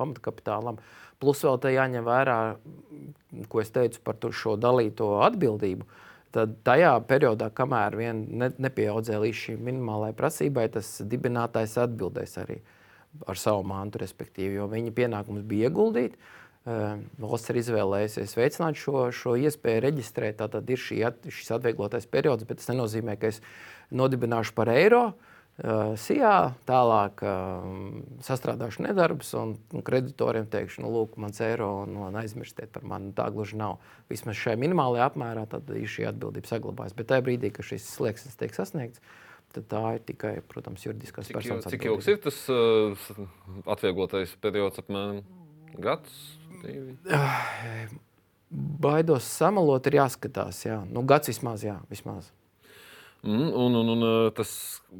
pamatkapitālam. 0.00 0.82
Plus 1.22 1.46
vēl 1.46 1.58
te 1.62 1.74
jāņem 1.76 2.06
vērā, 2.06 2.38
ko 3.52 3.62
es 3.62 3.70
teicu 3.74 4.02
par 4.02 4.18
šo 4.34 4.58
dalīto 4.58 5.18
atbildību. 5.28 5.86
Uh, 5.86 6.06
tad 6.34 6.58
tajā 6.66 6.92
periodā, 7.08 7.50
kamēr 7.54 7.96
vien 7.98 8.24
ne, 8.40 8.50
nepieaudzēja 8.62 9.22
līdz 9.22 9.40
šīm 9.44 9.64
minimālajai 9.70 10.16
prasībai, 10.18 10.66
tas 10.74 10.98
dibinātājs 11.06 11.78
atbildēs 11.84 12.36
arī 12.42 12.60
ar 13.26 13.38
savu 13.40 13.64
mantu, 13.66 14.00
respektīvi, 14.02 14.58
jo 14.60 14.68
viņa 14.70 14.94
pienākums 14.94 15.46
bija 15.46 15.70
ieguldīt. 15.70 16.14
Valsts 17.20 17.50
ir 17.50 17.58
izvēlējusies 17.62 18.36
veicināt 18.36 18.78
šo, 18.78 19.08
šo 19.16 19.34
iespēju 19.40 19.82
reģistrēt. 19.86 20.38
Tātad 20.42 20.68
ir 20.70 20.78
šī, 20.78 21.00
šis 21.32 21.54
atvieglotais 21.56 22.06
periods, 22.10 22.44
bet 22.46 22.60
tas 22.60 22.68
nenozīmē, 22.70 23.16
ka 23.18 23.32
es 23.32 23.40
nodibināšu 23.90 24.54
par 24.54 24.70
eiro. 24.70 25.04
Sijā 25.60 26.54
tālāk 26.64 27.20
sastrādāšu 28.24 28.86
nedarbus 28.86 29.34
un 29.36 29.54
kreditoriem 29.84 30.46
teikšu, 30.48 30.80
nu, 30.80 30.92
lūk, 30.94 31.18
mans 31.20 31.40
eiro 31.44 31.82
un, 31.82 31.98
un 32.06 32.16
aizmirstiet 32.16 32.72
par 32.72 32.86
mani. 32.88 33.12
Tā 33.16 33.26
gluži 33.34 33.58
nav. 33.60 33.76
Vismaz 34.08 34.40
šajā 34.40 34.56
minimālajā 34.62 35.10
apmērā 35.10 35.44
tad 35.52 35.68
ir 35.76 35.90
šī 35.90 36.08
atbildība 36.08 36.48
saglabājusies. 36.48 36.96
Bet 36.96 37.10
tajā 37.12 37.26
brīdī, 37.28 37.52
kad 37.52 37.68
šis 37.68 37.90
slieksnis 37.92 38.40
tiek 38.40 38.56
sasniegts, 38.56 39.04
tad 39.52 39.68
tā 39.68 39.84
ir 39.98 40.04
tikai, 40.08 40.34
protams, 40.48 40.86
juridiskās 40.86 41.28
cik, 41.28 41.36
personas. 41.36 41.68
Cik 41.68 41.88
ilgs 41.90 42.08
ir 42.08 42.20
tas 42.24 42.40
uh, 42.48 43.10
atvieglotais 43.68 44.32
periods? 44.40 44.80
Apmēram 44.80 45.20
gads? 45.76 46.20
Divi. 46.64 46.96
Baidos 48.50 49.28
samalot, 49.28 49.84
ir 49.86 50.00
jāskatās. 50.00 50.64
Jā. 50.64 50.80
Nu, 50.88 51.04
gads 51.06 51.28
vismaz, 51.30 51.68
jā, 51.68 51.76
vismaz. 51.92 52.32
Mm, 53.22 53.52
un, 53.52 53.74
un, 53.74 53.88
un 53.88 54.04
tas 54.32 54.50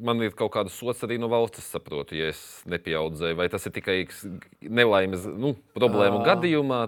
man 0.05 0.21
ir 0.21 0.35
kaut 0.37 0.53
kāda 0.53 0.73
sots 0.73 1.01
arī 1.07 1.17
no 1.21 1.31
valsts, 1.33 1.65
saprotu, 1.73 2.19
ja 2.19 2.29
es 2.35 2.41
nepieaudzēju. 2.69 3.39
Vai 3.39 3.49
tas 3.53 3.65
ir 3.65 3.73
tikai 3.77 4.03
nelaimes 4.61 5.25
nu, 5.41 5.55
problēmu 5.77 6.21
uh, 6.21 6.27
gadījumā? 6.29 6.81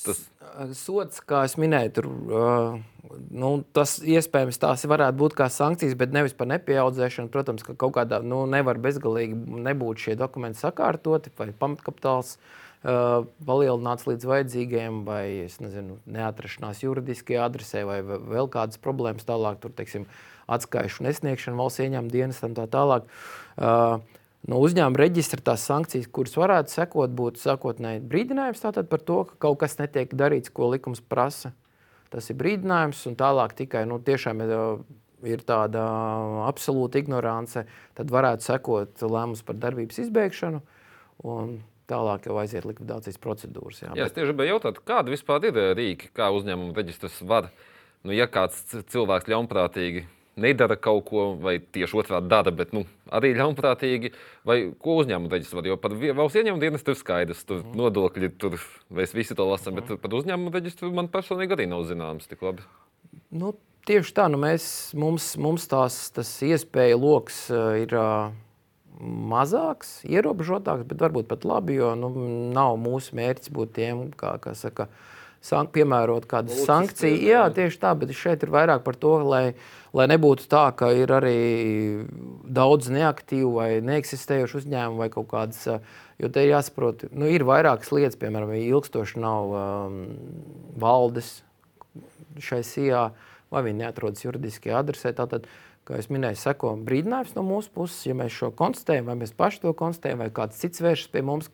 Tas... 0.00 0.22
Sots, 0.78 1.20
kā 1.26 1.42
jau 1.44 1.60
minēju, 1.60 1.92
tur, 1.98 2.08
uh, 2.30 3.18
nu, 3.28 3.50
tas 3.76 3.98
iespējams 4.00 4.60
tās 4.62 4.86
varētu 4.88 5.20
būt 5.20 5.36
kā 5.36 5.50
sankcijas, 5.52 5.98
bet 6.00 6.14
nevis 6.16 6.36
par 6.38 6.48
nepieaudzēšanu. 6.54 7.28
Protams, 7.34 7.66
ka 7.66 7.76
kaut 7.76 7.98
kādā 7.98 8.22
nu, 8.24 8.46
nevar 8.48 8.80
bezgalīgi 8.80 9.36
nebūt 9.68 10.06
šie 10.06 10.16
dokumenti 10.20 10.62
sakārtoti 10.62 11.34
vai 11.36 11.50
pamatkapitāls. 11.52 12.38
Uh, 12.38 12.69
uh, 12.84 13.26
palielināts 13.46 14.06
līdz 14.08 14.28
vajadzīgiem, 14.30 15.02
vai 15.08 15.24
nezinu, 15.62 15.98
neatrašanās 16.10 16.84
juridiskajā 16.84 17.48
adresē, 17.48 17.84
vai 17.88 18.00
vēl 18.04 18.50
kādas 18.52 18.80
problēmas 18.82 19.28
tālāk, 19.28 19.60
tur, 19.62 19.74
teiksim, 19.76 20.08
atskaišu 20.50 21.06
nesniegšana 21.06 21.60
valsts 21.60 21.84
ieņēmuma 21.84 22.16
dienestam 22.16 22.56
tā 22.58 22.66
tālāk. 22.70 23.06
Uh, 23.56 24.00
No 24.48 24.56
uzņēmuma 24.64 24.96
reģistra 24.96 25.42
tās 25.50 25.66
sankcijas, 25.68 26.06
kuras 26.08 26.36
varētu 26.40 26.72
sekot, 26.72 27.12
būtu 27.12 27.42
sākotnēji 27.42 28.00
brīdinājums 28.08 28.62
par 28.88 29.02
to, 29.04 29.18
ka 29.28 29.36
kaut 29.44 29.60
kas 29.60 29.76
netiek 29.76 30.14
darīts, 30.16 30.52
ko 30.52 30.70
likums 30.72 31.02
prasa. 31.04 31.52
Tas 32.10 32.30
ir 32.32 32.38
brīdinājums, 32.40 33.04
un 33.06 33.18
tālāk 33.20 33.52
tikai 33.58 33.84
nu, 33.86 34.00
tiešām 34.02 34.40
ir, 34.42 34.54
ir 35.28 35.44
tāda 35.46 35.84
absolūta 36.48 36.98
ignorance. 36.98 37.66
Tad 37.94 38.10
varētu 38.10 38.48
sekot 38.48 39.04
lēmums 39.04 39.44
par 39.44 39.60
darbības 39.60 40.00
izbeigšanu. 40.06 40.62
Un 41.28 41.58
Tālāk 41.90 42.28
jau 42.28 42.38
aiziet 42.38 42.68
likvidācijas 42.68 43.18
procedūras. 43.22 43.82
Jā, 43.82 43.90
jā 43.98 44.06
es 44.06 44.14
tieši 44.14 44.30
gribēju 44.30 44.54
jautāt, 44.54 44.80
kāda 44.86 45.10
vispār 45.10 45.50
ir 45.50 45.58
eh, 45.58 45.72
rīki, 45.78 46.12
kā 46.14 46.30
uzņēmuma 46.36 46.76
reģistrs 46.76 47.20
var, 47.26 47.50
nu, 48.06 48.14
ja 48.14 48.28
kāds 48.30 48.62
cilvēks 48.92 49.30
ļaunprātīgi 49.32 50.06
nedara 50.40 50.76
kaut 50.80 51.04
ko, 51.08 51.24
vai 51.40 51.58
tieši 51.60 51.98
otrādi 52.00 52.30
dara, 52.30 52.52
bet 52.54 52.74
nu, 52.76 52.84
arī 53.12 53.32
ļaunprātīgi, 53.38 54.12
vai 54.46 54.58
ko 54.80 54.98
uzņēmuma 55.02 55.32
reģistrs 55.34 55.58
var. 55.58 55.70
Jo 55.70 55.78
par 55.80 55.96
valsts 55.98 56.40
ieņēmumu 56.40 56.62
dienas 56.62 56.86
tur 56.86 56.98
skaidrs, 56.98 57.42
tur 57.48 57.62
mm. 57.64 57.74
nodokļi, 57.80 58.30
tur 58.40 58.56
mēs 58.94 59.14
visi 59.16 59.36
to 59.36 59.46
lasām, 59.48 59.76
mm. 59.76 59.88
bet 59.90 60.04
par 60.04 60.14
uzņēmumu 60.20 60.54
reģistru 60.54 60.92
man 60.96 61.10
personīgi 61.12 61.56
arī 61.56 61.66
nav 61.70 61.84
zināms 61.90 62.30
tik 62.30 62.44
labi. 62.46 62.64
Nu, 63.34 63.52
tieši 63.90 64.14
tā, 64.16 64.28
nu 64.32 64.40
mēs, 64.42 64.68
mums, 64.98 65.32
mums 65.40 65.66
tās, 65.70 65.98
tas 66.14 66.30
iespēja 66.46 67.00
lokus 67.00 67.48
uh, 67.52 67.74
ir. 67.82 67.96
Uh, 67.96 68.46
mazāks, 69.00 70.00
ierobežotāks, 70.08 70.84
bet 70.88 71.00
varbūt 71.02 71.28
pat 71.30 71.46
labi, 71.48 71.78
jo 71.80 71.94
nu, 71.98 72.10
nav 72.54 72.76
mūsu 72.80 73.16
mērķis 73.18 73.52
būt 73.54 73.72
tiem, 73.78 74.02
kā, 74.18 74.34
kā 74.42 74.52
saka, 74.58 74.88
sank, 75.44 75.72
piemērot 75.74 76.26
kādu 76.30 76.54
sankciju. 76.66 77.20
Jā, 77.24 77.46
tieši 77.56 77.80
tā, 77.80 77.94
bet 77.98 78.12
šeit 78.16 78.44
ir 78.44 78.52
vairāk 78.52 78.84
par 78.84 78.98
to, 79.00 79.14
lai, 79.24 79.44
lai 79.96 80.06
nebūtu 80.10 80.48
tā, 80.52 80.66
ka 80.76 80.92
ir 80.96 81.12
arī 81.16 81.38
daudz 82.44 82.90
neaktīvu 82.92 83.54
vai 83.56 83.70
neeksistējušu 83.86 84.62
uzņēmumu 84.62 85.04
vai 85.04 85.10
kaut 85.12 85.30
kādas. 85.32 85.64
Jo 86.20 86.28
te 86.28 86.44
jāsaprot, 86.44 87.06
nu, 87.16 87.30
ir 87.32 87.46
vairākas 87.48 87.94
lietas, 87.96 88.20
piemēram, 88.20 88.52
ja 88.52 88.76
ilgstoši 88.76 89.22
nav 89.22 89.56
um, 89.56 90.00
valdes 90.80 91.38
šai 92.40 92.60
sijā, 92.66 93.08
vai 93.50 93.64
viņi 93.64 93.80
neatrodas 93.80 94.26
juridiskajā 94.26 94.82
adresē. 94.84 95.14
Tātad, 95.16 95.48
uh, 95.48 95.69
kā 95.90 95.98
jau 95.98 96.14
minēju, 96.14 96.38
seko 96.38 96.74
brīdinājums 96.86 97.34
no 97.36 97.44
mūsu 97.46 97.72
puses. 97.74 98.04
Ja 98.06 98.14
mēs 98.18 98.36
šo 98.36 98.52
konstatējam, 98.56 99.10
vai 99.10 99.18
mēs 99.24 99.34
paši 99.36 99.64
to 99.64 99.74
konstatējam, 99.76 100.22
vai 100.22 100.30
kāds 100.34 100.60
cits 100.62 100.82
vēršas 100.84 101.10
pie 101.12 101.24
mums, 101.26 101.50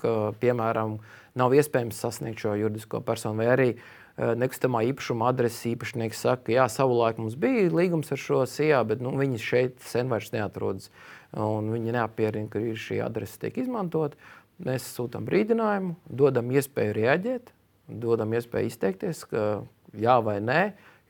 ka, 0.00 0.32
piemēram, 0.40 0.98
nav 1.38 1.54
iespējams 1.56 2.00
sasniegt 2.00 2.42
šo 2.42 2.54
juridisko 2.58 3.02
personu, 3.04 3.42
vai 3.42 3.50
arī 3.52 3.68
uh, 3.74 4.32
nekustamā 4.38 4.84
īpašuma 4.90 5.28
adreses 5.32 5.66
īpašnieks 5.72 6.22
saka, 6.26 6.54
jā, 6.54 6.68
savulaik 6.70 7.18
mums 7.20 7.36
bija 7.40 7.66
līgums 7.74 8.12
ar 8.14 8.20
šo 8.20 8.44
SIA, 8.48 8.84
bet 8.86 9.02
nu, 9.04 9.12
viņi 9.18 9.42
šeit 9.42 9.84
sen 9.84 10.12
vairs 10.12 10.32
neatrodas. 10.34 10.90
Un 11.34 11.72
viņi 11.74 11.96
neapmierina, 11.96 12.46
ka 12.52 12.62
šī 12.78 13.00
adrese 13.02 13.40
tiek 13.42 13.58
izmantota. 13.64 14.18
Mēs 14.64 14.86
sūtām 14.94 15.26
brīdinājumu, 15.26 15.96
dodam 16.06 16.52
iespēju 16.54 16.94
reaģēt, 16.94 17.50
dodam 17.90 18.36
iespēju 18.38 18.70
izteikties, 18.70 19.24
ka 19.26 19.64
jā 19.98 20.14
vai 20.22 20.38
nē, 20.38 20.60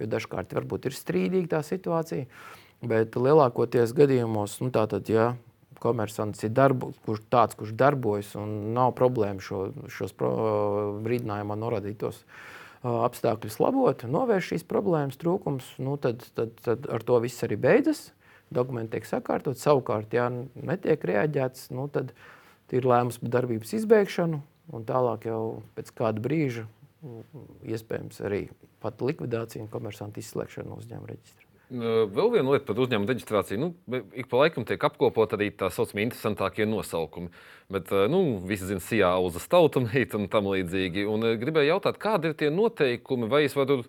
jo 0.00 0.08
dažkārt 0.08 0.56
varbūt 0.56 0.88
ir 0.88 0.96
strīdīga 0.96 1.58
tā 1.58 1.60
situācija. 1.66 2.24
Bet 2.84 3.16
lielākoties 3.16 3.94
gadījumos, 3.96 4.58
nu, 4.60 4.70
tātad, 4.74 5.08
ja 5.08 5.34
komersants 5.84 6.42
ir 6.46 6.52
darbu, 6.56 6.92
kurš 7.04 7.22
tāds, 7.32 7.56
kurš 7.58 7.74
darbojas 7.76 8.32
un 8.40 8.74
nav 8.76 8.94
problēma 8.98 9.42
šo, 9.44 9.66
šos 9.92 10.14
pro, 10.16 10.32
brīdinājumā 11.04 11.56
norādītos 11.60 12.22
apstākļus 12.84 13.60
labot, 13.62 14.04
novērst 14.08 14.52
šīs 14.52 14.66
problēmas, 14.68 15.16
trūkums, 15.20 15.70
nu, 15.80 15.96
tad, 16.00 16.24
tad, 16.36 16.52
tad 16.64 16.88
ar 16.92 17.04
to 17.06 17.20
viss 17.24 17.44
arī 17.46 17.56
beidzas. 17.60 18.10
Dokumenti 18.54 18.98
tiek 18.98 19.06
sakārtot. 19.08 19.56
Savukārt, 19.58 20.12
ja 20.14 20.28
netiek 20.28 21.04
reaģēts, 21.08 21.70
nu, 21.74 21.88
tad 21.92 22.12
ir 22.76 22.84
lēmums 22.86 23.16
par 23.22 23.32
darbības 23.38 23.72
izbeigšanu, 23.80 24.42
un 24.76 24.84
tālāk 24.88 25.24
jau 25.30 25.40
pēc 25.78 25.90
kāda 25.96 26.22
brīža 26.24 26.66
iespējams 27.64 28.20
arī 28.24 28.46
pat 28.84 29.00
likvidācija 29.04 29.64
un 29.64 29.72
komersantu 29.72 30.20
izslēgšana 30.20 30.70
no 30.70 30.78
uzņēmuma 30.80 31.10
reģistra. 31.12 31.53
Vēl 31.72 32.28
viena 32.34 32.52
lieta 32.52 32.66
par 32.68 32.80
uzņēmumu 32.84 33.08
reģistrāciju. 33.08 33.58
Nu, 33.60 34.00
ik 34.12 34.28
pa 34.30 34.42
laikam 34.42 34.66
tiek 34.68 34.82
apkopot 34.84 35.32
arī 35.36 35.48
tā 35.56 35.70
saucamie 35.72 36.04
interesantākie 36.04 36.66
nosaukumi. 36.68 37.32
Bet, 37.72 37.88
nu, 38.12 38.20
visi 38.44 38.68
zina, 38.68 38.84
Sijā 38.84 39.14
uzas 39.24 39.48
tautumīte 39.50 40.18
un 40.20 40.28
tam 40.32 40.50
līdzīgi. 40.52 41.06
Un 41.08 41.24
gribēju 41.40 41.72
jautāt, 41.72 41.98
kādi 42.02 42.30
ir 42.30 42.36
tie 42.38 42.52
noteikumi, 42.52 43.30
vai 43.32 43.46
es 43.48 43.56
varu 43.56 43.80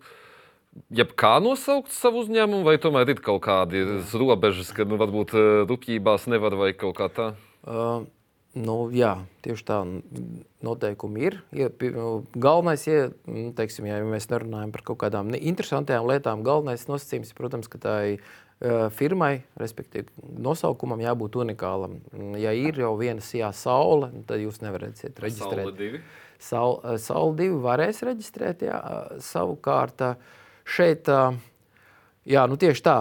jebkā 0.96 1.36
nosaukt 1.44 1.92
savu 1.96 2.24
uzņēmumu, 2.24 2.64
vai 2.68 2.78
tomēr 2.82 3.12
ir 3.12 3.24
kaut 3.24 3.44
kādi 3.46 3.84
robežas, 4.16 4.72
ka 4.76 4.88
nu, 4.88 5.00
varbūt 5.02 5.36
rupjībās 5.68 6.30
nevar 6.32 6.56
vai 6.60 6.72
kaut 6.80 6.96
kā 7.00 7.12
tā? 7.12 7.30
Uh, 7.68 8.08
Nu, 8.56 8.76
jā, 8.96 9.18
tieši 9.44 9.66
tā 9.68 9.82
noteikumi 10.64 11.26
ir. 11.28 11.36
Ja, 11.56 11.68
galvenais, 12.40 12.86
ja, 12.88 13.10
nu, 13.28 13.50
teiksim, 13.56 13.90
ja 13.90 13.98
mēs 14.08 14.30
nerunājam 14.32 14.72
par 14.72 14.84
kaut 14.88 15.02
kādām 15.02 15.34
interesantām 15.36 16.08
lietām, 16.08 16.46
galvenais 16.46 16.88
nosacījums 16.88 17.34
ir, 17.34 17.36
protams, 17.36 17.68
ka 17.72 17.82
tā 17.84 17.96
ir 18.14 18.24
uh, 18.24 18.88
firmai, 18.96 19.42
respektīvi, 19.60 20.08
nosaukumam 20.40 21.04
jābūt 21.04 21.36
unikālam. 21.44 22.00
Ja 22.40 22.56
ir 22.56 22.80
jau 22.80 22.94
viena 23.00 23.24
sijā 23.24 23.52
saule, 23.52 24.14
tad 24.30 24.40
jūs 24.40 24.62
nevarēsiet 24.64 25.20
reģistrēt. 25.20 25.66
Saule 25.66 25.76
divi. 25.82 26.02
Saul, 26.40 26.80
saule 27.04 27.36
divi 27.42 27.60
varēs 27.64 28.00
reģistrēt, 28.08 28.64
jā, 28.70 28.80
savukārt 29.24 30.00
šeit, 30.64 31.12
jā, 32.24 32.48
nu 32.48 32.60
tieši 32.60 32.88
tā 32.88 33.00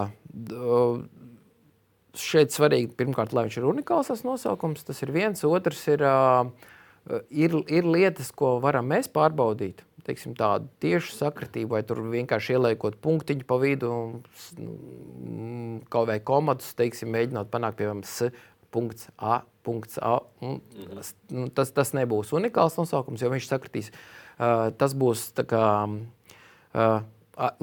šeit 2.21 2.53
svarīgi 2.55 2.93
pirmkārt, 2.97 3.33
lai 3.35 3.45
viņš 3.47 3.59
ir 3.59 3.67
unikāls 3.69 4.11
tas 4.11 4.23
nosaukums. 4.25 4.85
Tas 4.87 5.01
ir 5.05 5.11
viens, 5.15 5.43
otrs 5.47 5.81
ir, 5.91 6.03
ir, 7.29 7.57
ir 7.71 7.89
lietas, 7.89 8.31
ko 8.35 8.55
varam 8.63 8.89
mēs 8.93 9.09
pārbaudīt. 9.13 9.83
Teiksim, 10.05 10.35
tādu 10.37 10.69
tiešu 10.83 11.15
sakritību, 11.17 11.71
vai 11.73 11.81
tur 11.87 12.03
vienkārši 12.11 12.59
ieliekot 12.59 12.99
punktiņu 13.01 13.47
pa 13.49 13.57
vidu, 13.57 13.89
kaut 15.89 16.11
vai 16.11 16.19
komatus, 16.21 16.75
teiksim, 16.77 17.09
mēģinot 17.15 17.49
panākt, 17.53 17.79
piemēram, 17.79 18.03
S. 18.05 18.29
Punkts 18.75 19.07
A, 19.17 19.39
punkts 19.65 19.97
A. 20.03 20.19
Un, 20.43 20.59
mhm. 20.59 20.99
tas, 20.99 21.09
nu, 21.31 21.47
tas, 21.57 21.71
tas 21.73 21.93
nebūs 21.97 22.35
unikāls 22.35 22.77
nosaukums, 22.77 23.23
jo 23.23 23.31
viņš 23.33 23.49
sakritīs. 23.49 23.89
Uh, 24.35 24.67
tas 24.75 24.93
būs 24.99 25.29
kā, 25.47 25.65
uh, 26.75 26.95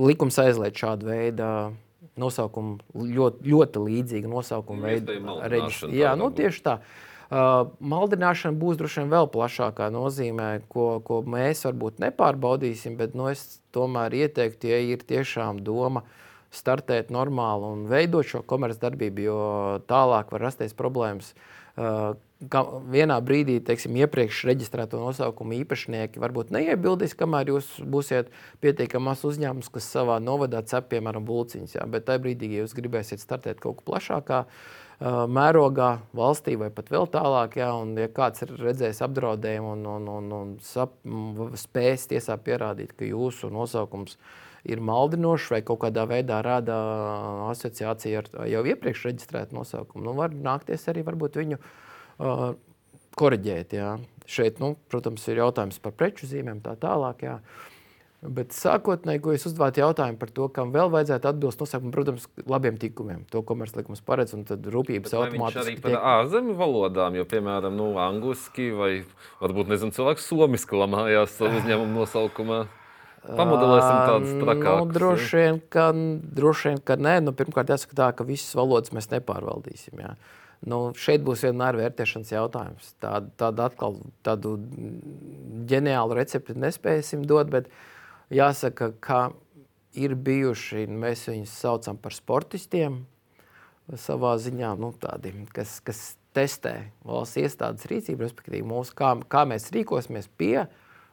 likums 0.00 0.40
aizliedz 0.40 0.80
šādu 0.80 1.10
veidu 1.12 1.44
uh, 1.44 1.74
nosaukumu 2.20 2.78
ļoti, 2.92 3.46
ļoti 3.48 3.82
līdzīga 3.86 4.30
nosaukuma 4.30 4.90
veida 4.90 5.16
reģistrācija. 5.48 5.96
Jā, 5.96 6.12
nu, 6.18 6.28
tieši 6.34 6.64
tā. 6.66 6.78
Uh, 7.32 7.70
maldināšana 7.80 8.58
būs 8.60 8.76
droši 8.76 9.00
vien 9.00 9.12
vēl 9.14 9.30
plašākā 9.32 9.86
nozīmē, 9.94 10.48
ko, 10.72 10.98
ko 11.06 11.22
mēs 11.24 11.64
varbūt 11.64 12.02
nepārbaudīsim, 12.04 12.98
bet 12.98 13.16
nu, 13.16 13.30
es 13.32 13.62
tomēr 13.72 14.12
ieteiktu, 14.18 14.68
ja 14.68 14.82
ir 14.92 15.04
tiešām 15.08 15.62
doma 15.64 16.04
startēt 16.52 17.08
normāli 17.14 17.70
un 17.70 17.86
veidot 17.88 18.28
šo 18.28 18.42
komercdarbību, 18.44 19.24
jo 19.24 19.40
tālāk 19.88 20.34
var 20.34 20.44
rasties 20.50 20.76
problēmas. 20.76 21.32
Uh, 21.72 22.12
vienā 22.42 23.18
brīdī, 23.22 23.58
teiksim, 23.64 23.96
iepriekš 24.02 24.42
reģistrēto 24.48 25.00
nosaukumu 25.00 25.54
īpašnieki 25.60 26.20
varbūt 26.22 26.52
neiebildīs, 26.54 27.14
kamēr 27.18 27.52
jūs 27.54 27.68
būsiet 27.86 28.32
pietiekami 28.64 29.10
mazs 29.10 29.26
uzņēmums, 29.30 29.70
kas 29.72 29.88
savā 29.94 30.18
novadā 30.22 30.62
cep, 30.66 30.90
piemēram, 30.92 31.24
bulciņus. 31.28 31.76
Jā. 31.78 31.88
Bet 31.90 32.08
tajā 32.08 32.22
brīdī, 32.24 32.50
ja 32.52 32.64
jūs 32.64 32.76
gribēsiet 32.78 33.22
startēt 33.22 33.62
kaut 33.62 33.80
ko 33.80 33.92
plašākā 33.92 34.44
mērogā, 35.02 35.90
valstī 36.14 36.54
vai 36.58 36.70
pat 36.70 36.90
vēl 36.92 37.08
tālāk, 37.10 37.56
jā, 37.58 37.72
un 37.74 37.96
ja 37.98 38.06
kāds 38.12 38.44
ir 38.44 38.54
redzējis 38.60 39.02
apdraudējumu 39.06 39.74
un, 39.74 39.86
un, 39.96 40.08
un, 40.12 40.32
un 40.36 40.52
sap, 40.62 40.94
spējas 41.58 42.06
tiesā 42.12 42.36
pierādīt, 42.38 42.94
ka 42.94 43.08
jūsu 43.08 43.50
nosaukums 43.50 44.18
ir 44.62 44.78
maldinošs 44.78 45.50
vai 45.56 45.62
kaut 45.66 45.80
kādā 45.82 46.04
veidā 46.06 46.38
rada 46.46 46.76
asociāciju 47.50 48.20
ar 48.20 48.28
jau 48.46 48.62
iepriekš 48.70 49.08
reģistrētu 49.08 49.58
nosaukumu, 49.58 50.04
nu, 50.06 50.14
var 50.18 50.34
nākties 50.34 50.86
arī 50.92 51.02
varbūt 51.08 51.40
viņu 51.40 51.58
uh, 52.22 52.46
korģēt. 53.18 53.76
Jā. 53.76 53.92
Šeit, 54.30 54.62
nu, 54.62 54.76
protams, 54.90 55.26
ir 55.28 55.42
jautājums 55.42 55.82
par 55.82 55.94
preču 55.98 56.30
zīmēm, 56.30 56.62
tā 56.64 56.76
tālāk. 56.80 57.26
Jā. 57.26 57.36
Bet 58.22 58.54
sākotnēji, 58.54 59.18
ko 59.18 59.32
jūs 59.34 59.48
uzdevāt 59.48 59.80
jautājumu 59.80 60.20
par 60.20 60.30
to, 60.30 60.46
kam 60.54 60.70
vēl 60.70 60.92
vajadzētu 60.92 61.26
atbilst 61.26 61.58
nosaukumam, 61.58 61.90
protams, 61.96 62.28
labiem 62.46 62.76
tikumiem. 62.78 63.24
To 63.34 63.42
komerclikums 63.42 64.04
paredz, 64.06 64.36
un 64.36 64.44
tad 64.46 64.62
rūpības 64.70 65.16
automātiski. 65.18 65.64
Arī 65.64 65.74
par 65.82 65.90
tiek... 65.90 66.04
ārzemju 66.12 66.54
valodām, 66.60 67.16
jo, 67.18 67.24
piemēram, 67.26 67.74
nu, 67.74 67.88
angliski 67.98 68.68
vai 68.78 68.92
varbūt, 69.42 69.72
nezinu, 69.74 69.96
cilvēks 69.96 70.28
somiski 70.30 70.78
lamājās 70.78 71.34
savu 71.40 71.58
uzņēmumu 71.64 71.98
nosaukumā. 71.98 72.60
Pamodelēsim 73.22 73.98
tādas 74.06 74.38
trakākas. 74.38 74.78
Nu, 74.86 74.94
droši 74.94 75.38
vien, 75.38 75.58
ka, 75.70 75.88
droši 76.38 76.70
vien, 76.70 76.80
ka 76.86 76.98
nē. 76.98 77.16
Nu, 77.26 77.34
pirmkārt, 77.38 77.74
jāsaka 77.74 77.98
tā, 77.98 78.08
ka 78.18 78.26
visas 78.26 78.54
valodas 78.58 78.94
mēs 78.94 79.10
nepārvaldīsim. 79.12 79.98
Jā. 80.02 80.14
Nu, 80.68 80.92
šeit 80.94 81.24
būs 81.26 81.42
vienmēr 81.42 81.74
vērtēšanas 81.80 82.30
jautājums. 82.30 82.92
Tādu, 83.02 83.32
tādu 83.40 83.64
atkal 83.64 83.96
tādu 84.22 84.54
ģeniālu 85.70 86.18
recepti 86.18 86.54
nespēsim 86.54 87.24
dot, 87.26 87.50
bet 87.50 87.70
jāsaka, 88.30 88.92
ka 89.02 89.22
ir 89.98 90.14
bijuši, 90.14 90.86
mēs 90.86 91.26
viņus 91.30 91.56
saucam 91.64 91.98
par 91.98 92.14
sportistiem 92.14 93.02
savā 93.98 94.36
ziņā, 94.40 94.76
nu, 94.78 94.92
tādi, 95.02 95.34
kas, 95.52 95.80
kas 95.84 96.12
testē 96.36 96.76
valsts 97.04 97.40
iestādes 97.42 97.88
rīcību, 97.90 98.24
respektīvi 98.24 98.64
mūsu, 98.66 98.94
kā, 98.96 99.12
kā 99.28 99.42
mēs 99.48 99.68
rīkosimies 99.74 100.30
pie 100.38 100.62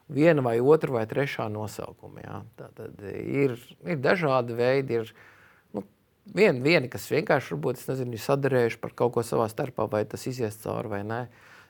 viena 0.09 0.43
vai 0.45 0.59
otra 0.61 0.99
vai 0.99 1.03
trešā 1.09 1.49
nosaukuma. 1.53 2.23
Jā. 2.23 2.37
Tātad 2.61 3.03
ir, 3.09 3.57
ir 3.85 3.99
dažādi 4.03 4.55
veidi. 4.57 5.01
Ir, 5.01 5.11
Vien, 6.35 6.59
vieni, 6.61 6.89
kas 6.91 7.07
vienkārši 7.09 7.55
varbūt, 7.55 7.79
nezinu, 7.89 8.13
ir 8.13 8.21
sadarējuši 8.21 8.77
par 8.83 8.91
kaut 8.97 9.15
ko 9.15 9.23
savā 9.25 9.47
starpā, 9.49 9.87
vai 9.89 10.03
tas 10.05 10.27
izies 10.29 10.59
cauri 10.61 10.91
vai 10.91 10.99
nē. 11.07 11.23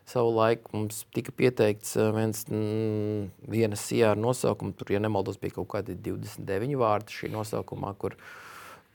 Savu 0.09 0.33
laiku 0.35 0.73
mums 0.73 1.03
tika 1.15 1.31
pieteikts 1.37 1.93
eh, 1.99 2.09
viens, 2.15 2.41
mm, 2.49 3.29
viena 3.53 3.77
sijā 3.79 4.09
ar 4.15 4.19
nosaukumu, 4.19 4.73
tur, 4.75 4.91
ja 4.91 4.99
nemaldos, 4.99 5.37
bija 5.39 5.59
kaut 5.59 5.69
kādi 5.75 5.95
29 5.95 6.75
vārdi 6.81 7.15
šī 7.15 7.29
nosaukumā, 7.35 7.93
kur, 8.01 8.17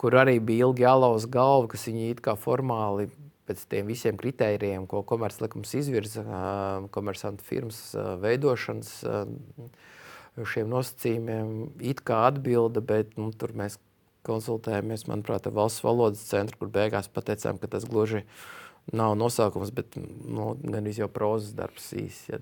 kur 0.00 0.18
arī 0.20 0.36
bija 0.42 0.66
ilgi 0.66 0.84
jālauz 0.84 1.28
galva, 1.30 1.70
kas 1.72 1.86
viņi 1.88 2.10
it 2.16 2.20
kā 2.24 2.34
formāli 2.40 3.08
pēc 3.48 3.64
tiem 3.70 3.88
visiem 3.88 4.18
kritērijiem, 4.20 4.88
ko 4.90 5.04
komerclikums 5.06 5.72
izvirza, 5.80 6.26
eh, 6.26 6.90
komersantu 6.92 7.46
firmas 7.46 7.80
eh, 7.94 8.12
veidošanas 8.26 8.92
šiem 10.34 10.66
nosacījumiem, 10.66 11.50
it 11.86 12.02
kā 12.04 12.24
atbilda, 12.26 12.82
bet 12.84 13.14
nu, 13.16 13.30
tur 13.38 13.54
mēs 13.54 13.78
konsultējāmies, 14.26 15.06
manuprāt, 15.10 15.46
ar 15.46 15.56
valsts 15.56 15.84
valodas 15.84 16.24
centru, 16.28 16.58
kur 16.62 16.72
beigās 16.74 17.10
pateicām, 17.12 17.60
ka 17.60 17.70
tas 17.76 17.86
gluži 17.88 18.24
nav 18.92 19.14
nosaukums, 19.16 19.72
bet 19.74 19.96
nu, 19.96 20.54
gan 20.60 20.88
jau 20.92 21.08
prozas 21.08 21.54
darbs 21.56 21.92
īsi. 21.96 22.34
Ja, 22.34 22.40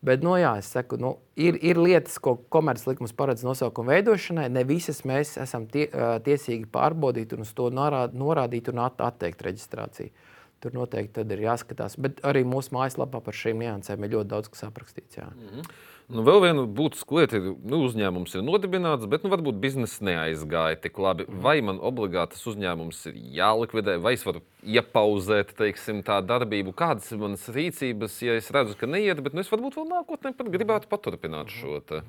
Bet, 0.00 0.22
nu, 0.24 0.32
jā, 0.40 0.54
es 0.56 0.68
saku, 0.72 0.96
nu, 0.96 1.10
ir, 1.36 1.58
ir 1.60 1.76
lietas, 1.76 2.16
ko 2.24 2.38
komerclikums 2.52 3.12
paredz 3.16 3.44
nosaukumu 3.44 3.92
veidošanai. 3.92 4.46
Ne 4.48 4.62
visas 4.64 5.02
mēs 5.04 5.34
esam 5.42 5.66
tie, 5.68 5.90
tiesīgi 6.24 6.70
pārbaudīt 6.72 7.34
un 7.36 7.44
uz 7.44 7.52
to 7.56 7.68
norād, 7.68 8.16
norādīt 8.16 8.70
un 8.72 8.80
at, 8.86 9.02
atteikt 9.04 9.44
reģistrāciju. 9.44 10.28
Tur 10.60 10.72
noteikti 10.76 11.24
ir 11.36 11.44
jāskatās. 11.44 11.98
Bet 12.00 12.24
arī 12.24 12.46
mūsu 12.48 12.72
mājaslapā 12.76 13.20
par 13.24 13.36
šīm 13.36 13.60
niansēm 13.60 14.04
ir 14.04 14.14
ļoti 14.16 14.32
daudz 14.32 14.48
kas 14.52 14.64
aprakstīts. 14.70 15.20
Jā. 15.20 15.28
Mm 15.36 15.52
-hmm. 15.52 15.70
Nu, 16.10 16.24
vēl 16.26 16.40
viena 16.42 16.64
būtiska 16.66 17.14
lieta 17.14 17.38
ir, 17.38 17.44
nu, 17.70 17.78
uzņēmums 17.86 18.32
ir 18.34 18.42
nodibināts, 18.42 19.06
bet 19.10 19.22
nu, 19.22 19.30
varbūt 19.30 19.60
biznesa 19.62 20.02
neaizgāja 20.08 20.80
tik 20.82 20.98
labi. 20.98 21.26
Mhm. 21.28 21.42
Vai 21.44 21.56
man 21.62 21.78
obligāti 21.78 22.34
tas 22.34 22.48
uzņēmums 22.50 23.04
ir 23.10 23.20
jālikvidē, 23.38 23.94
vai 24.02 24.16
es 24.18 24.24
varu 24.26 24.42
iepauzēt 24.66 25.54
teiksim, 25.58 26.02
tā 26.06 26.18
darbību, 26.26 26.74
kādas 26.74 27.12
ir 27.14 27.22
manas 27.22 27.46
rīcības, 27.46 28.18
ja 28.26 28.34
es 28.40 28.50
redzu, 28.50 28.74
ka 28.80 28.90
neiet, 28.90 29.22
bet 29.22 29.36
nu, 29.36 29.44
es 29.44 29.52
varbūt 29.52 29.78
vēl 29.78 29.86
nākotnē 29.92 30.34
pat 30.34 30.50
gribētu 30.50 30.90
paturpināt 30.90 31.54
šo. 31.54 31.78
Te. 31.86 32.02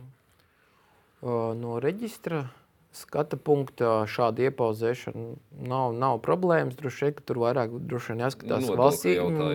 No 1.21 1.77
reģistra 1.83 2.47
skata 2.95 3.37
punktā 3.39 4.03
šāda 4.11 4.49
iepauzēšana 4.49 5.25
nav, 5.71 5.93
nav 5.95 6.19
problēmas. 6.25 6.75
Droši 6.79 7.07
vien, 7.07 7.13
ka 7.17 7.25
tur 7.27 7.39
vairāk 7.43 7.73
jāskatās 8.25 8.67
nu, 8.67 8.77
valsts 8.79 9.07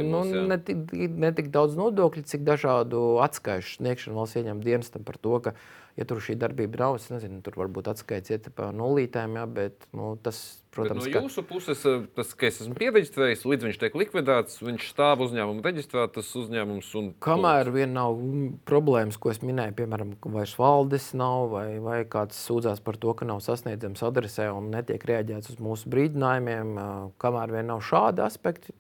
nu, 0.09 0.23
ne, 0.49 0.59
tik, 0.59 0.93
ne 0.93 1.33
tik 1.37 1.51
daudz 1.55 1.77
nodokļu, 1.77 2.25
cik 2.29 2.47
dažādu 2.49 3.03
atskaišu 3.25 3.77
sniegšanu 3.81 4.21
valsts 4.21 4.41
ieņem 4.41 4.63
dienestam 4.65 5.05
par 5.07 5.21
to, 5.21 5.37
ka 5.45 5.57
ja 6.01 6.09
tur 6.09 6.21
šī 6.25 6.39
darbība 6.41 6.81
nav, 6.85 7.01
es 7.01 7.11
nezinu, 7.13 7.43
tur 7.45 7.59
varbūt 7.61 7.93
atskaits 7.93 8.33
iet 8.33 8.49
pa 8.57 8.71
nulītēm, 8.77 9.37
jā, 9.41 9.45
bet 9.59 9.89
nu, 9.97 10.15
tas, 10.25 10.43
protams, 10.77 11.07
bet 11.07 11.17
no 11.17 11.23
jūsu 11.25 11.45
puses, 11.49 11.83
eh, 11.89 12.05
tas, 12.17 12.31
ka 12.37 12.49
es 12.49 12.61
esmu 12.63 12.77
pieregistrējis, 12.79 13.43
līdz 13.49 13.69
viņš 13.69 13.81
tiek 13.83 13.99
likvidēts, 13.99 14.61
viņš 14.63 14.87
stāv 14.93 15.25
uzņēmuma 15.27 15.65
reģistrētas 15.67 16.31
uzņēmums. 16.43 16.93
Un... 17.01 17.11
Kamēr 17.25 17.73
vien 17.75 17.97
nav 17.97 18.21
problēmas, 18.69 19.19
ko 19.21 19.33
es 19.33 19.43
minēju, 19.45 19.77
piemēram, 19.81 20.15
vairs 20.37 20.57
valdes 20.61 21.11
nav, 21.19 21.51
vai, 21.57 21.67
vai 21.83 22.01
kāds 22.11 22.39
sūdzās 22.47 22.83
par 22.85 23.01
to, 23.03 23.17
ka 23.19 23.29
nav 23.29 23.43
sasniedzams 23.45 24.05
adresē 24.07 24.51
un 24.55 24.71
netiek 24.75 25.03
reaģēts 25.09 25.55
uz 25.57 25.61
mūsu 25.63 25.93
brīdinājumiem, 25.93 26.77
kamēr 27.23 27.59
vien 27.59 27.71
nav 27.73 27.85
šādi 27.87 28.25
aspekti, 28.27 28.77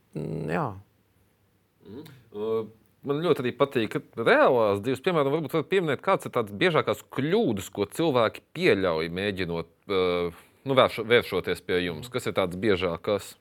jā. 0.52 0.70
Mm. 1.86 2.10
Uh, 2.36 2.66
man 3.06 3.22
ļoti 3.24 3.44
arī 3.44 3.52
patīk, 3.56 3.94
ka 3.94 4.26
reālās 4.26 4.82
divas, 4.84 5.02
piemēram, 5.04 5.34
varbūt 5.36 5.54
varat 5.54 5.70
pieminēt, 5.70 6.02
kādas 6.04 6.28
ir 6.28 6.34
tādas 6.34 6.56
biežākās 6.58 7.04
kļūdas, 7.14 7.70
ko 7.74 7.86
cilvēki 7.96 8.44
pieļauj, 8.56 9.10
mēģinot 9.20 9.70
uh, 9.90 10.42
nu, 10.66 10.76
vērš, 10.78 11.00
vēršoties 11.06 11.62
pie 11.66 11.80
jums. 11.84 12.10
Kas 12.12 12.28
ir 12.28 12.34
tādas 12.36 12.58
biežākās? 12.60 13.34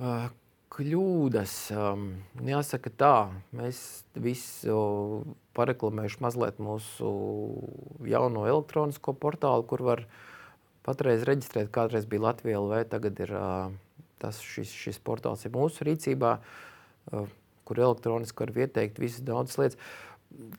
Uh, 0.00 0.26
kļūdas. 0.74 1.54
Um, 1.76 2.08
jāsaka 2.48 2.90
tā, 2.90 3.14
mēs 3.54 3.78
visu 4.18 4.78
pareklamējuši 5.54 6.22
mazliet 6.24 6.58
mūsu 6.62 7.12
jauno 8.08 8.48
elektronisko 8.50 9.14
portālu, 9.20 9.66
kur 9.70 9.84
var 9.86 10.04
patreiz 10.84 11.22
reģistrēt, 11.28 11.70
kādreiz 11.72 12.08
bija 12.10 12.26
Latvija 12.26 12.60
LV, 12.60 12.82
tagad 12.90 13.22
ir 13.24 13.32
uh, 13.38 13.70
tas, 14.20 14.42
šis, 14.42 14.72
šis 14.74 15.00
portāls 15.04 15.46
ir 15.46 15.54
mūsu 15.54 15.86
rīcībā. 15.86 16.36
Uh, 17.12 17.30
kur 17.64 17.80
elektroniski 17.80 18.44
var 18.44 18.52
ieteikt 18.64 19.00
visas 19.00 19.24
daudzas 19.24 19.58
lietas, 19.60 19.78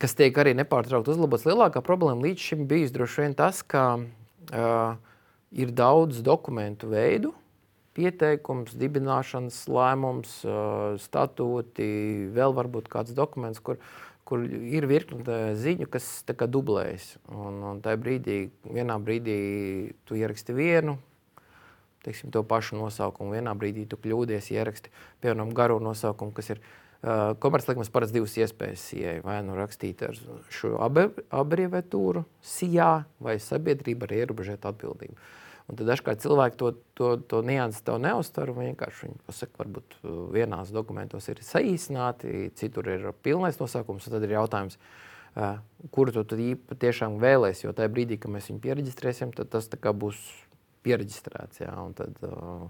kas 0.01 0.15
tiek 0.17 0.37
arī 0.41 0.55
nepārtraukti 0.57 1.13
uzlabotas. 1.13 1.47
Lielākā 1.47 1.83
problēma 1.85 2.25
līdz 2.25 2.47
šim 2.49 2.63
bija 2.69 2.89
droši 2.95 3.25
vien 3.25 3.35
tas, 3.37 3.61
ka 3.61 3.85
uh, 4.53 4.95
ir 5.55 5.71
daudz 5.75 6.21
dokumentu 6.25 6.89
veidu, 6.91 7.34
pieteikums, 7.95 8.75
dibināšanas 8.77 9.63
lēmums, 9.71 10.38
uh, 10.47 10.97
statūti, 11.01 11.88
vēl 12.36 12.55
varbūt 12.58 12.89
kāds 12.91 13.15
dokuments, 13.15 13.63
kur, 13.63 13.79
kur 14.27 14.45
ir 14.45 14.88
virkne 14.91 15.55
ziņu, 15.55 15.89
kas 15.91 16.10
dublējas. 16.27 17.15
Un, 17.31 17.62
un 17.71 17.84
tajā 17.86 18.01
brīdī, 18.01 18.39
vienā 18.67 18.99
brīdī 19.01 19.39
tu 20.05 20.19
ieraksti 20.19 20.55
vienu, 20.58 20.97
teiksim, 22.05 22.29
to 22.29 22.43
pašu 22.45 22.77
nosaukumu, 22.77 23.34
vienā 23.34 23.55
brīdī 23.58 23.88
tu 23.89 23.97
kļūdies, 23.97 24.51
ieraksti, 24.53 24.91
piemēram, 25.23 25.55
garu 25.58 25.79
nosaukumu, 25.81 26.36
kas 26.36 26.53
ir 26.53 26.62
Uh, 26.62 26.84
Komerclikums 27.39 27.91
paredz 27.93 28.13
divas 28.15 28.33
iespējas 28.39 28.83
sijai. 28.89 29.19
Vai 29.25 29.37
nu 29.45 29.57
rakstīt 29.57 30.01
ar 30.07 30.17
šo 30.53 30.73
abreviatūru 30.81 32.25
sijā, 32.41 33.05
vai 33.21 33.35
sabiedrība 33.41 34.07
ar 34.07 34.15
ierobežotu 34.23 34.71
atbildību. 34.71 35.27
Un 35.65 35.77
tad 35.79 35.87
dažkārt 35.89 36.21
cilvēki 36.21 36.59
to, 36.61 36.71
to, 36.97 37.11
to 37.29 37.41
nianses 37.45 37.85
tev 37.85 37.97
neuztver. 38.01 38.51
Vienkārši 38.53 39.07
viņi 39.07 39.21
pasaka, 39.25 39.57
varbūt 39.63 39.97
uh, 39.97 40.17
vienās 40.33 40.73
dokumentos 40.73 41.29
ir 41.29 41.41
saīsināti, 41.45 42.51
citur 42.57 42.89
ir 42.93 43.07
pilnais 43.25 43.57
nosaukums. 43.61 44.05
Tad 44.09 44.25
ir 44.25 44.35
jautājums, 44.37 44.77
uh, 44.77 45.57
kuru 45.93 46.13
tu 46.21 46.41
tiešām 46.85 47.17
vēlēsies. 47.21 47.65
Jo 47.65 47.73
tajā 47.77 47.93
brīdī, 47.93 48.19
kad 48.21 48.33
mēs 48.33 48.51
viņu 48.51 48.61
pieregistrēsim, 48.65 49.33
tad 49.37 49.49
tas 49.53 49.69
būs 49.73 50.21
pieregistrēts. 50.85 51.63
Jā, 51.65 51.73
tad, 51.97 52.21
uh, 52.25 52.69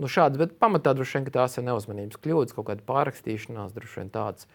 Nu, 0.00 0.08
šādas, 0.08 0.40
bet 0.40 0.56
pamatā 0.56 0.94
droši 0.96 1.18
vien 1.18 1.32
tās 1.34 1.58
ir 1.60 1.66
neuzmanības 1.66 2.20
kļūdas, 2.24 2.56
kaut 2.56 2.70
kāda 2.70 2.84
pārrakstīšanās, 2.88 3.74
droši 3.76 4.00
vien 4.00 4.12
tādas. 4.14 4.48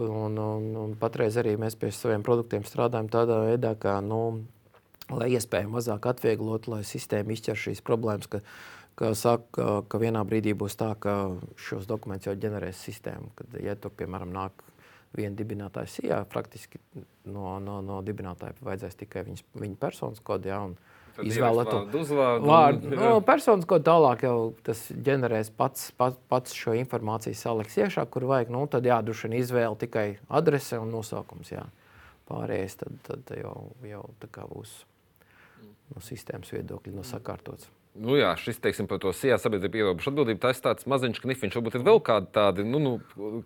Un, 0.00 0.38
un, 0.38 0.68
un 0.80 0.94
patreiz 0.96 1.36
arī 1.40 1.56
mēs 1.60 1.76
pie 1.76 1.90
saviem 1.92 2.24
produktiem 2.24 2.64
strādājam 2.64 3.10
tādā 3.12 3.40
veidā, 3.44 3.74
ka, 3.76 3.98
nu, 4.00 4.46
lai 5.12 5.32
iespējami 5.34 5.74
mazāk 5.74 6.08
atvieglot, 6.12 6.70
lai 6.70 6.80
sistēma 6.86 7.34
izķer 7.34 7.58
šīs 7.58 7.82
problēmas, 7.84 8.30
ka, 8.30 8.40
ka 8.96 9.12
saka, 9.18 9.82
ka 9.90 10.00
vienā 10.00 10.22
brīdī 10.24 10.54
būs 10.56 10.78
tā, 10.80 10.94
ka 10.96 11.16
šos 11.60 11.90
dokumentus 11.90 12.30
jau 12.30 12.38
ģenerēs 12.40 12.80
sistēma. 12.86 13.34
Kad, 13.36 13.58
ja 13.60 13.76
tu, 13.76 13.92
piemēram, 13.92 14.32
nāk 14.32 14.64
viena 15.16 15.34
dibinātāja 15.36 15.90
sijā, 15.90 16.22
praktiski 16.30 16.80
no, 17.26 17.58
no, 17.60 17.80
no 17.84 18.00
dibinātāja 18.06 18.56
vajadzēs 18.64 19.00
tikai 19.02 19.26
viņas, 19.26 19.44
viņa 19.58 19.78
personas 19.82 20.22
kodu. 20.24 20.52
Ja, 20.52 20.62
Izvēlēt 21.24 21.96
uzvārdu. 22.00 22.46
Vārdu. 22.48 22.92
No, 22.96 23.14
personas 23.26 23.66
kodu 23.68 23.86
tālāk 23.88 24.24
jau 24.26 24.36
tas 24.66 24.82
ģenerēs 24.90 25.52
pats, 25.56 25.90
pats, 25.98 26.20
pats 26.30 26.54
šo 26.56 26.74
informāciju 26.78 27.38
saliks 27.38 27.78
iekšā, 27.80 28.06
kur 28.12 28.28
vajag. 28.30 28.52
Nu, 28.54 28.64
tad 28.70 28.86
jādruši 28.88 29.28
vien 29.28 29.38
izvēle 29.40 29.76
tikai 29.80 30.06
adrese 30.40 30.78
un 30.80 30.92
nosaukums. 30.94 31.52
Jā. 31.52 31.66
Pārējais 32.30 32.78
tad, 32.78 32.96
tad 33.08 33.34
jau, 33.34 33.56
jau 33.86 34.04
būs 34.54 34.76
no 35.90 36.02
sistēmas 36.04 36.52
viedokļa 36.54 36.94
no 36.94 37.06
sakārtots. 37.06 37.70
Nu 37.98 38.14
jā, 38.14 38.30
šis 38.38 38.60
teiksim, 38.62 38.86
par 38.86 39.00
to 39.02 39.10
sijā 39.16 39.34
sabiedrību 39.40 39.80
ierobežu 39.80 40.12
atbildību, 40.12 40.38
tas 40.44 40.62
tāds 40.62 40.86
maziņš 40.86 41.18
knifiņš. 41.24 41.56
Varbūt 41.58 41.76
ir 41.80 41.86
vēl 41.88 41.98
kādi 42.06 42.28
tādi, 42.36 42.62
nu, 42.62 42.78
nu, 42.78 42.92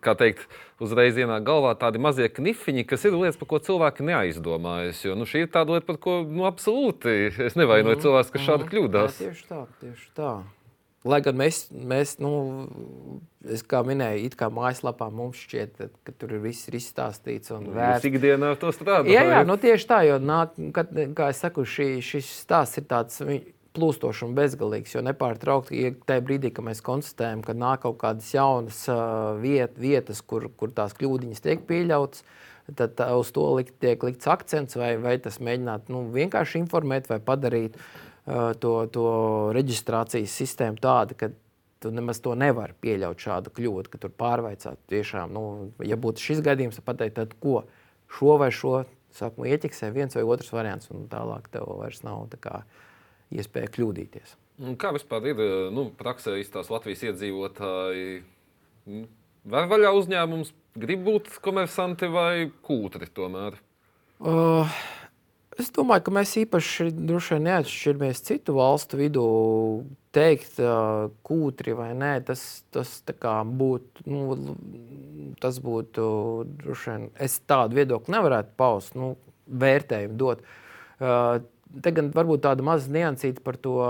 kā 0.04 0.12
teikt, 0.20 0.44
uzreiz 0.84 1.16
ienāk 1.16 1.46
galvā 1.46 1.72
tādi 1.80 2.02
mazie 2.02 2.28
knifiņi, 2.28 2.84
kas 2.90 3.06
ir 3.08 3.16
lietas, 3.16 3.38
par 3.40 3.48
ko 3.48 3.62
cilvēki 3.64 4.04
neaizdomājas. 4.04 5.00
Jo 5.06 5.16
nu, 5.16 5.24
šī 5.28 5.46
ir 5.46 5.54
tāda 5.54 5.78
lieta, 5.78 5.86
par 5.88 6.00
ko 6.04 6.18
nu, 6.28 6.44
absolūti 6.50 7.14
es 7.48 7.56
nevainoju 7.56 7.96
mm, 7.96 8.02
cilvēks, 8.04 8.34
kas 8.34 8.44
šādi 8.50 8.68
kļūdās. 8.68 9.16
Jā, 9.16 9.32
tieši 9.32 9.48
tā, 9.48 9.62
tieši 9.80 10.12
tā. 10.20 10.34
Lai 11.08 11.22
gan 11.24 11.36
mēs, 11.36 11.64
mēs 11.72 12.14
nu, 12.20 12.34
es 13.48 13.64
kā 13.68 13.82
minēju, 13.84 14.28
it 14.28 14.36
kā 14.40 14.50
mājaslapā 14.52 15.10
mums 15.12 15.40
šķiet, 15.40 15.82
ka 16.04 16.16
tur 16.20 16.36
ir 16.36 16.44
viss 16.44 16.68
ir 16.68 16.78
izstāstīts 16.78 17.52
un 17.52 17.66
vērts. 17.72 18.04
Cik 18.04 18.20
dienā 18.20 18.54
to 18.60 18.72
strādājat? 18.72 19.12
Jā, 19.12 19.26
jā, 19.34 19.42
nu 19.48 19.56
tieši 19.60 19.88
tā, 19.90 20.04
jo 20.08 20.16
nāk, 20.20 20.56
kad, 20.76 20.96
kā 21.16 21.28
es 21.32 21.44
saku, 21.44 21.66
šī, 21.68 21.90
šis 22.04 22.30
stāsts 22.44 22.80
ir 22.80 22.88
tāds 22.88 23.20
plūstošs 23.74 24.22
un 24.26 24.34
bezgalīgs, 24.36 24.94
jo 24.94 25.02
nepārtraukti, 25.04 25.82
ja 25.82 25.92
tajā 26.06 26.22
brīdī, 26.24 26.52
kad 26.54 26.66
mēs 26.68 26.82
konstatējam, 26.84 27.42
ka 27.44 27.56
nāk 27.58 27.82
kaut 27.84 27.98
kādas 28.02 28.30
jaunas 28.34 28.84
uh, 28.92 29.34
viet, 29.42 29.76
vietas, 29.80 30.22
kur, 30.22 30.46
kur 30.58 30.72
tās 30.74 30.94
kļūdiņas 30.98 31.44
tiek 31.44 31.64
pieļautas, 31.68 32.24
tad 32.78 33.02
uh, 33.02 33.14
uz 33.20 33.32
to 33.34 33.46
likt, 33.58 33.76
tiek 33.82 34.02
likts 34.06 34.30
akcents 34.30 34.78
vai, 34.78 34.94
vai 35.02 35.16
tas 35.22 35.40
mēģināt 35.42 35.90
nu, 35.92 36.06
vienkārši 36.14 36.62
informēt 36.62 37.10
vai 37.10 37.20
padarīt. 37.24 37.78
Uh, 38.24 38.54
to, 38.56 38.76
to 38.88 39.08
reģistrācijas 39.52 40.32
sistēmu 40.32 40.78
tādu, 40.80 41.18
ka 41.20 41.28
tu 41.84 41.90
nemaz 41.92 42.22
to 42.24 42.32
nevari 42.38 42.72
pieļaut 42.80 43.20
šādu 43.20 43.52
kļūdu, 43.52 43.90
ka 43.92 44.00
tur 44.00 44.12
pārveicāt. 44.16 44.78
Tiešām, 44.88 45.34
nu, 45.36 45.42
ja 45.84 45.98
būtu 46.00 46.22
šis 46.24 46.40
gadījums, 46.46 46.78
tad 46.80 46.86
pateikt, 46.88 47.18
tad 47.18 47.34
ko 47.42 47.66
šo 48.14 48.38
vai 48.40 48.48
šo 48.54 48.78
sākumā 49.14 49.50
ieķiksē 49.52 49.90
viens 49.92 50.16
vai 50.16 50.24
otrs 50.24 50.54
variants, 50.54 50.88
un 50.94 51.04
tālāk 51.12 51.50
tev 51.52 51.68
vairs 51.82 52.00
nav 52.06 52.24
kā, 52.40 52.62
iespēja 53.34 53.72
kļūdīties. 53.74 54.34
Kā 54.78 54.92
vispār 54.94 55.30
ir 55.32 55.42
nu, 55.74 55.88
praksē 55.98 56.36
izstāstīt 56.38 56.76
Latvijas 56.76 57.06
iedzīvotāji? 57.10 58.18
Var 59.54 59.70
vaļā 59.70 59.90
uzņēmums, 59.98 60.52
grib 60.78 61.02
būt 61.06 61.32
komersanti 61.44 62.10
vai 62.12 62.50
kūtri 62.64 63.10
tomēr? 63.12 63.58
Uh, 64.24 64.70
Es 65.54 65.68
domāju, 65.70 66.02
ka 66.08 66.12
mēs 66.14 66.32
īpaši 66.40 66.88
neatšķiramies 67.44 68.22
citu 68.26 68.56
valstu 68.56 68.98
vidū. 68.98 69.26
Teikt, 70.14 70.58
kūtri 71.26 71.74
vai 71.74 71.88
nē, 71.98 72.12
tas, 72.26 72.42
tas 72.74 72.90
būtu. 73.06 74.04
Nu, 74.10 74.36
tas 75.42 75.58
būtu 75.62 76.04
droši 76.62 76.90
vien. 76.90 77.06
Es 77.22 77.40
tādu 77.50 77.78
viedokli 77.78 78.14
nevarētu 78.14 78.54
paust, 78.58 78.94
nu, 78.98 79.14
vērtējumu 79.46 80.18
dot. 80.18 80.44
Te 81.82 81.92
gan 81.94 82.12
varbūt 82.14 82.44
tāda 82.46 82.64
maza 82.66 82.92
niansīta 82.92 83.44
par 83.44 83.58
to. 83.60 83.80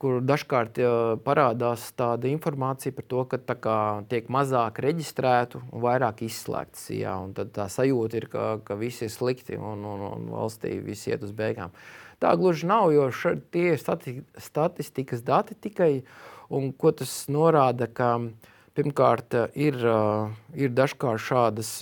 Kur 0.00 0.22
dažkārt 0.24 0.78
parādās 1.26 1.82
tāda 1.92 2.30
informācija 2.30 2.94
par 2.96 3.04
to, 3.04 3.24
ka 3.28 3.56
kā, 3.60 3.80
tiek 4.08 4.30
mazāk 4.32 4.78
reģistrētu 4.80 5.60
un 5.60 5.82
vairāk 5.84 6.22
izslēgts. 6.24 6.86
Jā, 6.96 7.18
un 7.20 7.34
tad 7.36 7.50
tā 7.52 7.66
sajūta 7.68 8.16
ir, 8.16 8.26
ka, 8.32 8.46
ka 8.64 8.78
viss 8.80 9.04
ir 9.04 9.12
slikti 9.12 9.58
un, 9.60 9.84
un, 9.84 10.06
un 10.06 10.30
valstī 10.32 10.78
viss 10.80 11.04
iet 11.10 11.20
uz 11.26 11.34
beigām. 11.36 11.76
Tā 12.20 12.32
gluži 12.40 12.70
nav, 12.72 12.94
jo 12.96 13.10
šeit 13.12 13.44
tie 13.52 13.74
ir 13.74 13.78
stati, 13.80 14.22
statistikas 14.40 15.20
dati 15.20 15.58
tikai, 15.68 15.92
un 16.48 16.72
ko 16.72 16.96
tas 16.96 17.12
norāda, 17.28 17.84
ka 17.92 18.14
pirmkārt 18.76 19.36
ir, 19.52 19.78
ir 20.56 20.74
dažkārt 20.76 21.22
šādas, 21.28 21.76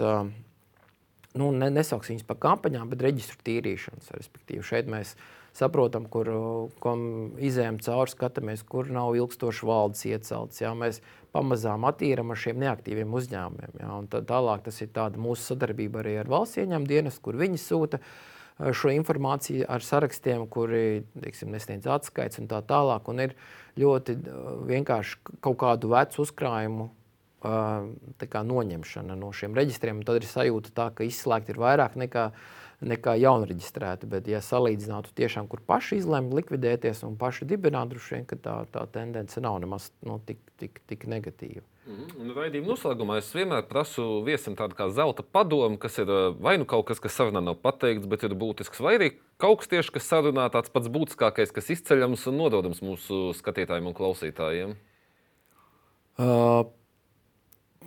nu, 1.38 1.51
nesauksim 1.55 2.16
viņas 2.16 2.29
par 2.29 2.38
kampaņām, 2.42 2.88
bet 2.92 3.05
reģistru 3.07 3.40
tīrīšanas. 3.46 4.12
Respektīvi, 4.16 4.64
šeit 4.66 4.90
mēs 4.90 5.14
saprotam, 5.57 6.07
kur 6.11 6.31
izējām 7.42 7.81
cauri, 7.83 8.12
skatāmies, 8.12 8.64
kur 8.68 8.90
nav 8.94 9.16
ilgstoši 9.18 9.68
valdes 9.68 10.05
iecelts. 10.09 10.62
Jā, 10.62 10.74
mēs 10.79 11.01
pamazām 11.35 11.87
attīrām 11.88 12.33
ar 12.33 12.40
šiem 12.40 12.61
neaktīviem 12.62 13.14
uzņēmumiem. 13.20 13.79
Jā, 13.83 14.22
tālāk 14.29 14.66
tas 14.68 14.83
ir 14.85 14.92
mūsu 15.18 15.53
sadarbība 15.53 16.03
arī 16.03 16.18
ar 16.22 16.31
valsts 16.31 16.61
ieņēmumu 16.62 16.90
dienestu, 16.90 17.24
kur 17.29 17.40
viņi 17.40 17.62
sūta 17.62 18.03
šo 18.59 18.90
informāciju 18.90 19.66
ar 19.70 19.85
sarakstiem, 19.87 20.46
kuri 20.51 21.05
teiksim, 21.14 21.53
nesniedz 21.55 21.87
atskaits 21.94 22.40
un 22.42 22.48
tā 22.51 22.59
tālāk. 22.66 23.07
Un 23.11 23.22
ir 23.29 23.35
ļoti 23.79 24.16
vienkārši 24.68 25.38
kaut 25.44 25.61
kādu 25.62 25.92
vecu 25.94 26.24
uzkrājumu 26.24 26.88
tā 27.42 28.44
noņemšana 28.44 29.16
no 29.18 29.33
šiem 29.33 29.55
reģistriem. 29.59 30.05
Tad 30.07 30.22
ir 30.22 30.31
sajūta, 30.31 30.74
tā, 30.74 30.88
ka 30.94 31.07
izslēgti 31.07 31.55
ir 31.55 31.62
vairāk 31.62 31.98
nekā 32.01 32.31
nekā 32.85 33.16
jaunreģistrēti. 33.18 34.09
Bet, 34.11 34.29
ja 34.31 34.40
salīdzinātu 34.44 35.11
tiešām, 35.18 35.48
kur 35.51 35.62
paši 35.66 35.98
izlemj 36.03 36.37
likvidēties 36.38 37.03
un 37.09 37.16
paši 37.18 37.48
dibināt, 37.51 37.90
droši 37.90 38.14
vien 38.14 38.29
tā, 38.29 38.61
tā 38.70 38.85
tendence 38.94 39.42
nav 39.42 39.59
nemaz 39.62 39.90
nu, 40.07 40.20
tik, 40.27 40.40
tik, 40.61 40.79
tik 40.90 41.09
negatīva. 41.11 41.64
Mm, 41.88 42.35
Raidījuma 42.37 42.74
noslēgumā 42.74 43.18
es 43.22 43.31
vienmēr 43.33 43.64
prasu 43.68 44.20
viesim 44.27 44.55
tādu 44.59 44.77
kā 44.79 44.90
zelta 44.92 45.24
padomu, 45.24 45.79
kas 45.81 45.96
ir 46.03 46.11
vai 46.38 46.59
nu 46.61 46.68
kaut 46.68 46.87
kas, 46.90 47.01
kas 47.01 47.16
sarunā 47.16 47.42
nav 47.42 47.59
pateikts, 47.64 48.07
bet 48.11 48.27
ir 48.29 48.37
būtisks, 48.38 48.83
vai 48.85 48.98
arī 48.98 49.12
kaut 49.40 49.62
kas 49.62 49.72
tieši, 49.72 49.94
kas 49.96 50.11
sarunā 50.12 50.46
tāds 50.53 50.70
pats 50.74 50.92
būtiskākais, 50.92 51.55
kas 51.55 51.72
izceļams 51.74 52.29
un 52.29 52.42
nododams 52.42 52.85
mūsu 52.85 53.31
skatītājiem 53.40 53.88
un 53.88 53.96
klausītājiem. 53.96 54.77
Uh, 56.18 56.66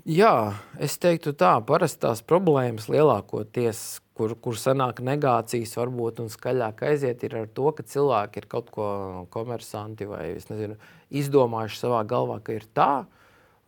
jā, 0.05 0.53
es 0.81 0.97
teiktu 1.01 1.33
tā, 1.37 1.55
parasti 1.65 2.01
tās 2.05 2.21
problēmas 2.25 2.87
lielākoties, 2.91 4.01
kur, 4.17 4.35
kur 4.39 4.57
sanāk 4.59 5.01
negācijas, 5.05 5.73
varbūt 5.79 6.21
un 6.23 6.29
skaļāk 6.31 6.83
aiziet, 6.89 7.23
ir 7.25 7.37
ar 7.43 7.49
to, 7.49 7.71
ka 7.75 7.85
cilvēki 7.87 8.41
ir 8.41 8.47
kaut 8.51 8.69
ko 8.73 8.87
komersanti 9.33 10.07
vai 10.09 10.33
nezinu, 10.37 10.77
izdomājuši 11.21 11.81
savā 11.81 12.03
galvā, 12.09 12.39
ka 12.43 12.57
ir 12.57 12.67
tā. 12.75 12.91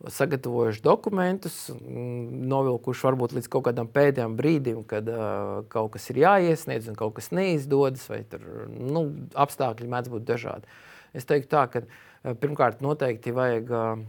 Sagatavojuši 0.04 0.82
dokumentus, 0.84 1.54
novilkuši 1.70 3.06
varbūt 3.06 3.36
līdz 3.38 3.46
kaut 3.48 3.62
kādam 3.70 3.86
pēdējam 3.88 4.34
brīdim, 4.36 4.82
kad 4.90 5.06
uh, 5.08 5.62
kaut 5.72 5.94
kas 5.94 6.10
ir 6.12 6.18
jāiesniedz 6.20 6.90
un 6.90 6.98
kaut 6.98 7.14
kas 7.16 7.30
neizdodas, 7.32 8.02
vai 8.10 8.20
tur 8.28 8.42
nu, 8.68 9.06
apstākļi 9.38 9.88
mēdz 9.94 10.12
būt 10.12 10.26
dažādi. 10.28 10.68
Es 11.16 11.24
teiktu, 11.30 11.48
tā, 11.54 11.62
ka 11.70 12.34
pirmkārt 12.42 12.82
noteikti 12.84 13.32
vajag 13.32 13.72
uh, 13.72 14.04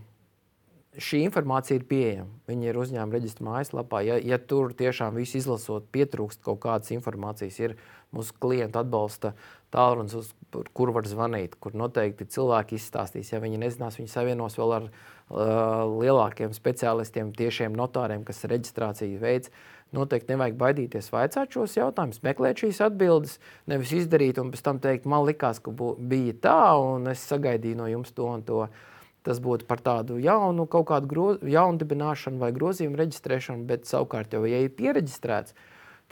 šī 1.01 1.21
informācija 1.25 1.79
ir 1.79 1.85
pieejama. 1.89 2.29
Viņa 2.49 2.69
ir 2.69 2.79
uzņēmuma 2.79 3.17
reģistra 3.17 3.45
mājaslapā. 3.47 4.01
Ja, 4.05 4.17
ja 4.21 4.39
tur 4.39 4.73
tiešām 4.77 5.17
viss 5.19 5.37
izlasot, 5.37 5.89
pietrūkst 5.95 6.43
kaut 6.45 6.61
kādas 6.63 6.93
informācijas, 6.95 7.59
ir 7.61 7.75
mūsu 8.15 8.35
klienta 8.39 8.83
atbalsta 8.83 9.33
tālrunis, 9.75 10.15
uz 10.15 10.31
kuru 10.77 10.95
var 10.95 11.07
zvanīt, 11.09 11.57
kur 11.59 11.75
noteikti 11.75 12.27
cilvēki 12.31 12.79
izstāstīs. 12.79 13.33
Ja 13.33 13.41
viņi 13.43 13.59
nezinās, 13.65 13.99
viņi 13.99 14.11
savienos 14.11 14.55
vēl 14.59 14.75
ar 14.77 14.87
uh, 14.87 15.83
lielākiem 15.91 16.55
speciālistiem, 16.55 17.33
tiešiem 17.35 17.75
notāriem, 17.75 18.23
kas 18.27 18.45
reģistrāciju 18.47 19.19
veids. 19.21 19.51
Noteikti 19.95 20.33
nevajag 20.33 20.57
baidīties 20.59 21.11
vaicāt 21.13 21.53
šos 21.55 21.77
jautājumus, 21.77 22.23
meklēt 22.25 22.63
šīs 22.63 22.81
atbildes, 22.87 23.37
nevis 23.69 23.93
izdarīt 23.95 24.39
un 24.41 24.49
pēc 24.51 24.63
tam 24.65 24.81
teikt, 24.83 25.05
man 25.07 25.27
likās, 25.27 25.61
ka 25.63 25.71
bija 25.71 26.33
tā, 26.43 26.59
un 26.81 27.11
es 27.11 27.23
sagaidīju 27.29 27.79
no 27.79 27.87
jums 27.91 28.15
to 28.15 28.27
un 28.31 28.43
to. 28.47 28.65
Uh, 28.65 28.91
Tas 29.25 29.39
būtu 29.41 29.65
par 29.65 29.81
tādu 29.81 30.19
jaunu, 30.21 30.67
kaut 30.69 30.85
kādu 30.91 31.09
groz, 31.09 31.39
jaunu 31.49 31.81
dibināšanu 31.81 32.37
vai 32.43 32.51
grozījumu 32.53 32.99
reģistrēšanu, 32.99 33.65
bet 33.65 33.87
savukārt 33.89 34.35
jau, 34.37 34.43
ja 34.45 34.59
ir 34.61 34.75
pieregistrēts, 34.77 35.55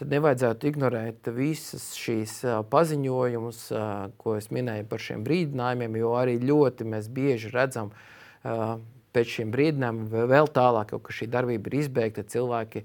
tad 0.02 0.10
nevajadzētu 0.16 0.72
ignorēt 0.72 1.30
visas 1.36 1.92
šīs 1.94 2.40
paziņojumus, 2.74 3.60
ko 4.18 4.34
es 4.40 4.50
minēju 4.50 4.88
par 4.90 5.06
šiem 5.06 5.22
brīdinājumiem, 5.28 6.00
jo 6.02 6.16
arī 6.18 6.40
ļoti 6.42 6.90
mēs 6.90 7.12
bieži 7.14 7.54
redzam 7.54 7.94
pēc 9.14 9.38
šiem 9.38 9.54
brīdinājumiem 9.54 10.28
vēl 10.34 10.50
tālāk, 10.58 10.98
ka 10.98 11.14
šī 11.14 11.30
darbība 11.38 11.70
ir 11.70 11.80
izbeigta, 11.84 12.26
cilvēki 12.26 12.82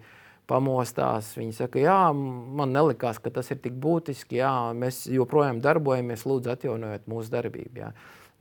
pamostās. 0.49 1.33
Viņi 1.41 1.57
saka, 1.57 1.81
jā, 1.81 1.97
man 2.13 2.77
nelikās, 2.77 3.17
ka 3.17 3.33
tas 3.33 3.49
ir 3.53 3.65
tik 3.65 3.81
būtiski, 3.81 4.43
jā, 4.43 4.53
mēs 4.77 5.07
joprojām 5.09 5.65
darbojamies, 5.65 6.29
lūdzu 6.29 6.53
atjaunojiet 6.53 7.09
mūsu 7.09 7.33
darbību. 7.33 7.87
Jā 7.87 7.93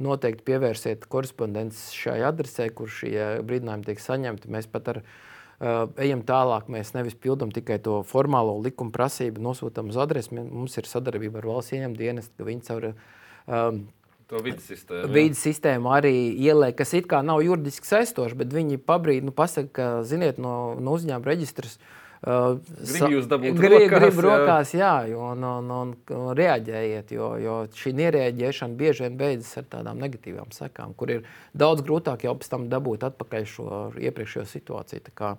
noteikti 0.04 0.46
pievērsiet 0.48 1.08
korespondences 1.10 1.92
šai 1.98 2.20
adresē, 2.28 2.70
kur 2.74 2.92
šie 2.92 3.42
brīdinājumi 3.48 3.88
tiek 3.90 4.02
saņemti. 4.04 4.52
Mēs 4.54 4.70
pat 4.72 4.92
ar, 4.94 5.02
uh, 5.02 5.84
ejam 6.04 6.24
tālāk. 6.28 6.70
Mēs 6.74 6.94
nevis 6.98 7.18
pildām 7.18 7.54
tikai 7.54 7.80
to 7.84 8.00
formālo 8.08 8.58
likuma 8.64 8.94
prasību, 8.96 9.44
nosūtām 9.44 9.92
uz 9.94 10.00
adresi. 10.02 10.36
Mums 10.38 10.78
ir 10.78 10.90
sadarbība 10.90 11.42
ar 11.42 11.52
valsts 11.54 11.78
ieņēmumu 11.78 12.02
dienestu, 12.02 12.34
ka 12.38 12.50
viņi 12.50 12.68
caur 12.70 12.90
um, 12.92 13.86
To 14.28 14.42
vidas 14.44 14.66
sistēmu. 14.68 15.06
jā. 15.06 15.14
Vīdes 15.16 15.40
sistēma 15.40 15.94
arī 16.02 16.12
ieliek, 16.36 16.76
kas 16.76 16.92
it 16.98 17.06
kā 17.08 17.22
nav 17.24 17.40
juridiski 17.46 17.88
saistoša, 17.88 18.36
bet 18.36 18.52
viņi 18.52 18.82
pabrīd, 18.84 19.24
nu, 19.24 19.32
pasaka, 19.32 19.70
ka, 19.72 19.86
ziniet, 20.04 20.36
no, 20.36 20.76
no 20.84 20.98
uzņēmuma 20.98 21.32
reģistras. 21.32 21.78
Uh, 21.80 22.07
Grib 22.24 23.12
jūs 23.14 23.28
dabūt 23.30 23.60
grib, 23.60 23.76
rokās, 23.76 24.00
grib 24.00 24.16
jā. 24.18 24.24
rokās, 24.26 24.72
jā, 24.74 24.94
jo, 25.12 25.26
un, 25.36 25.44
un, 25.46 25.74
un, 25.76 25.92
un 26.18 26.32
reaģējiet, 26.38 27.14
jo, 27.14 27.28
jo 27.42 27.58
šī 27.78 27.94
nereaģēšana 28.00 28.80
bieži 28.80 29.06
vien 29.06 29.20
beidzas 29.20 29.62
ar 29.62 29.68
tādām 29.76 30.02
negatīvām 30.02 30.50
sekām, 30.56 30.96
kur 30.98 31.14
ir 31.14 31.28
daudz 31.54 31.86
grūtāk 31.86 32.26
jau 32.26 32.34
pēc 32.40 32.50
tam 32.56 32.66
dabūt 32.74 33.06
atpakaļ 33.12 33.48
šo 33.54 33.70
iepriekšējo 34.02 34.48
situāciju. 34.56 35.06
Tā 35.10 35.14
kā, 35.14 35.36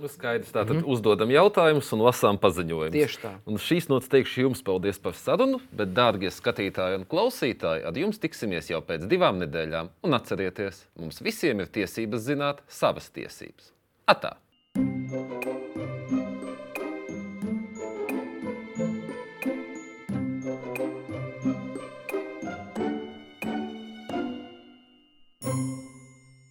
Nu, 0.00 0.08
Skaidrs, 0.08 0.48
tātad 0.48 0.76
mm 0.76 0.80
-hmm. 0.80 0.92
uzdodam 0.92 1.30
jautājumus 1.30 1.92
un 1.92 2.00
lasām 2.00 2.38
paziņojumus. 2.40 2.92
Tieši 2.92 3.18
tā. 3.20 3.32
Un 3.44 3.58
šīs 3.60 3.88
nots 3.88 4.08
teikšu 4.08 4.40
jums 4.40 4.62
paldies 4.64 4.98
par 4.98 5.12
sarunu, 5.12 5.60
bet, 5.72 5.92
dārgie 5.92 6.30
skatītāji 6.32 6.96
un 6.96 7.04
klausītāji, 7.04 7.84
ar 7.84 7.98
jums 7.98 8.18
tiksimies 8.18 8.70
jau 8.70 8.80
pēc 8.80 9.04
divām 9.06 9.38
nedēļām. 9.44 9.88
Un 10.02 10.14
atcerieties, 10.14 10.86
mums 10.96 11.20
visiem 11.20 11.60
ir 11.60 11.66
tiesības 11.66 12.20
zināt 12.20 12.62
savas 12.68 13.10
tiesības. 13.10 13.72
Atā! 14.06 14.36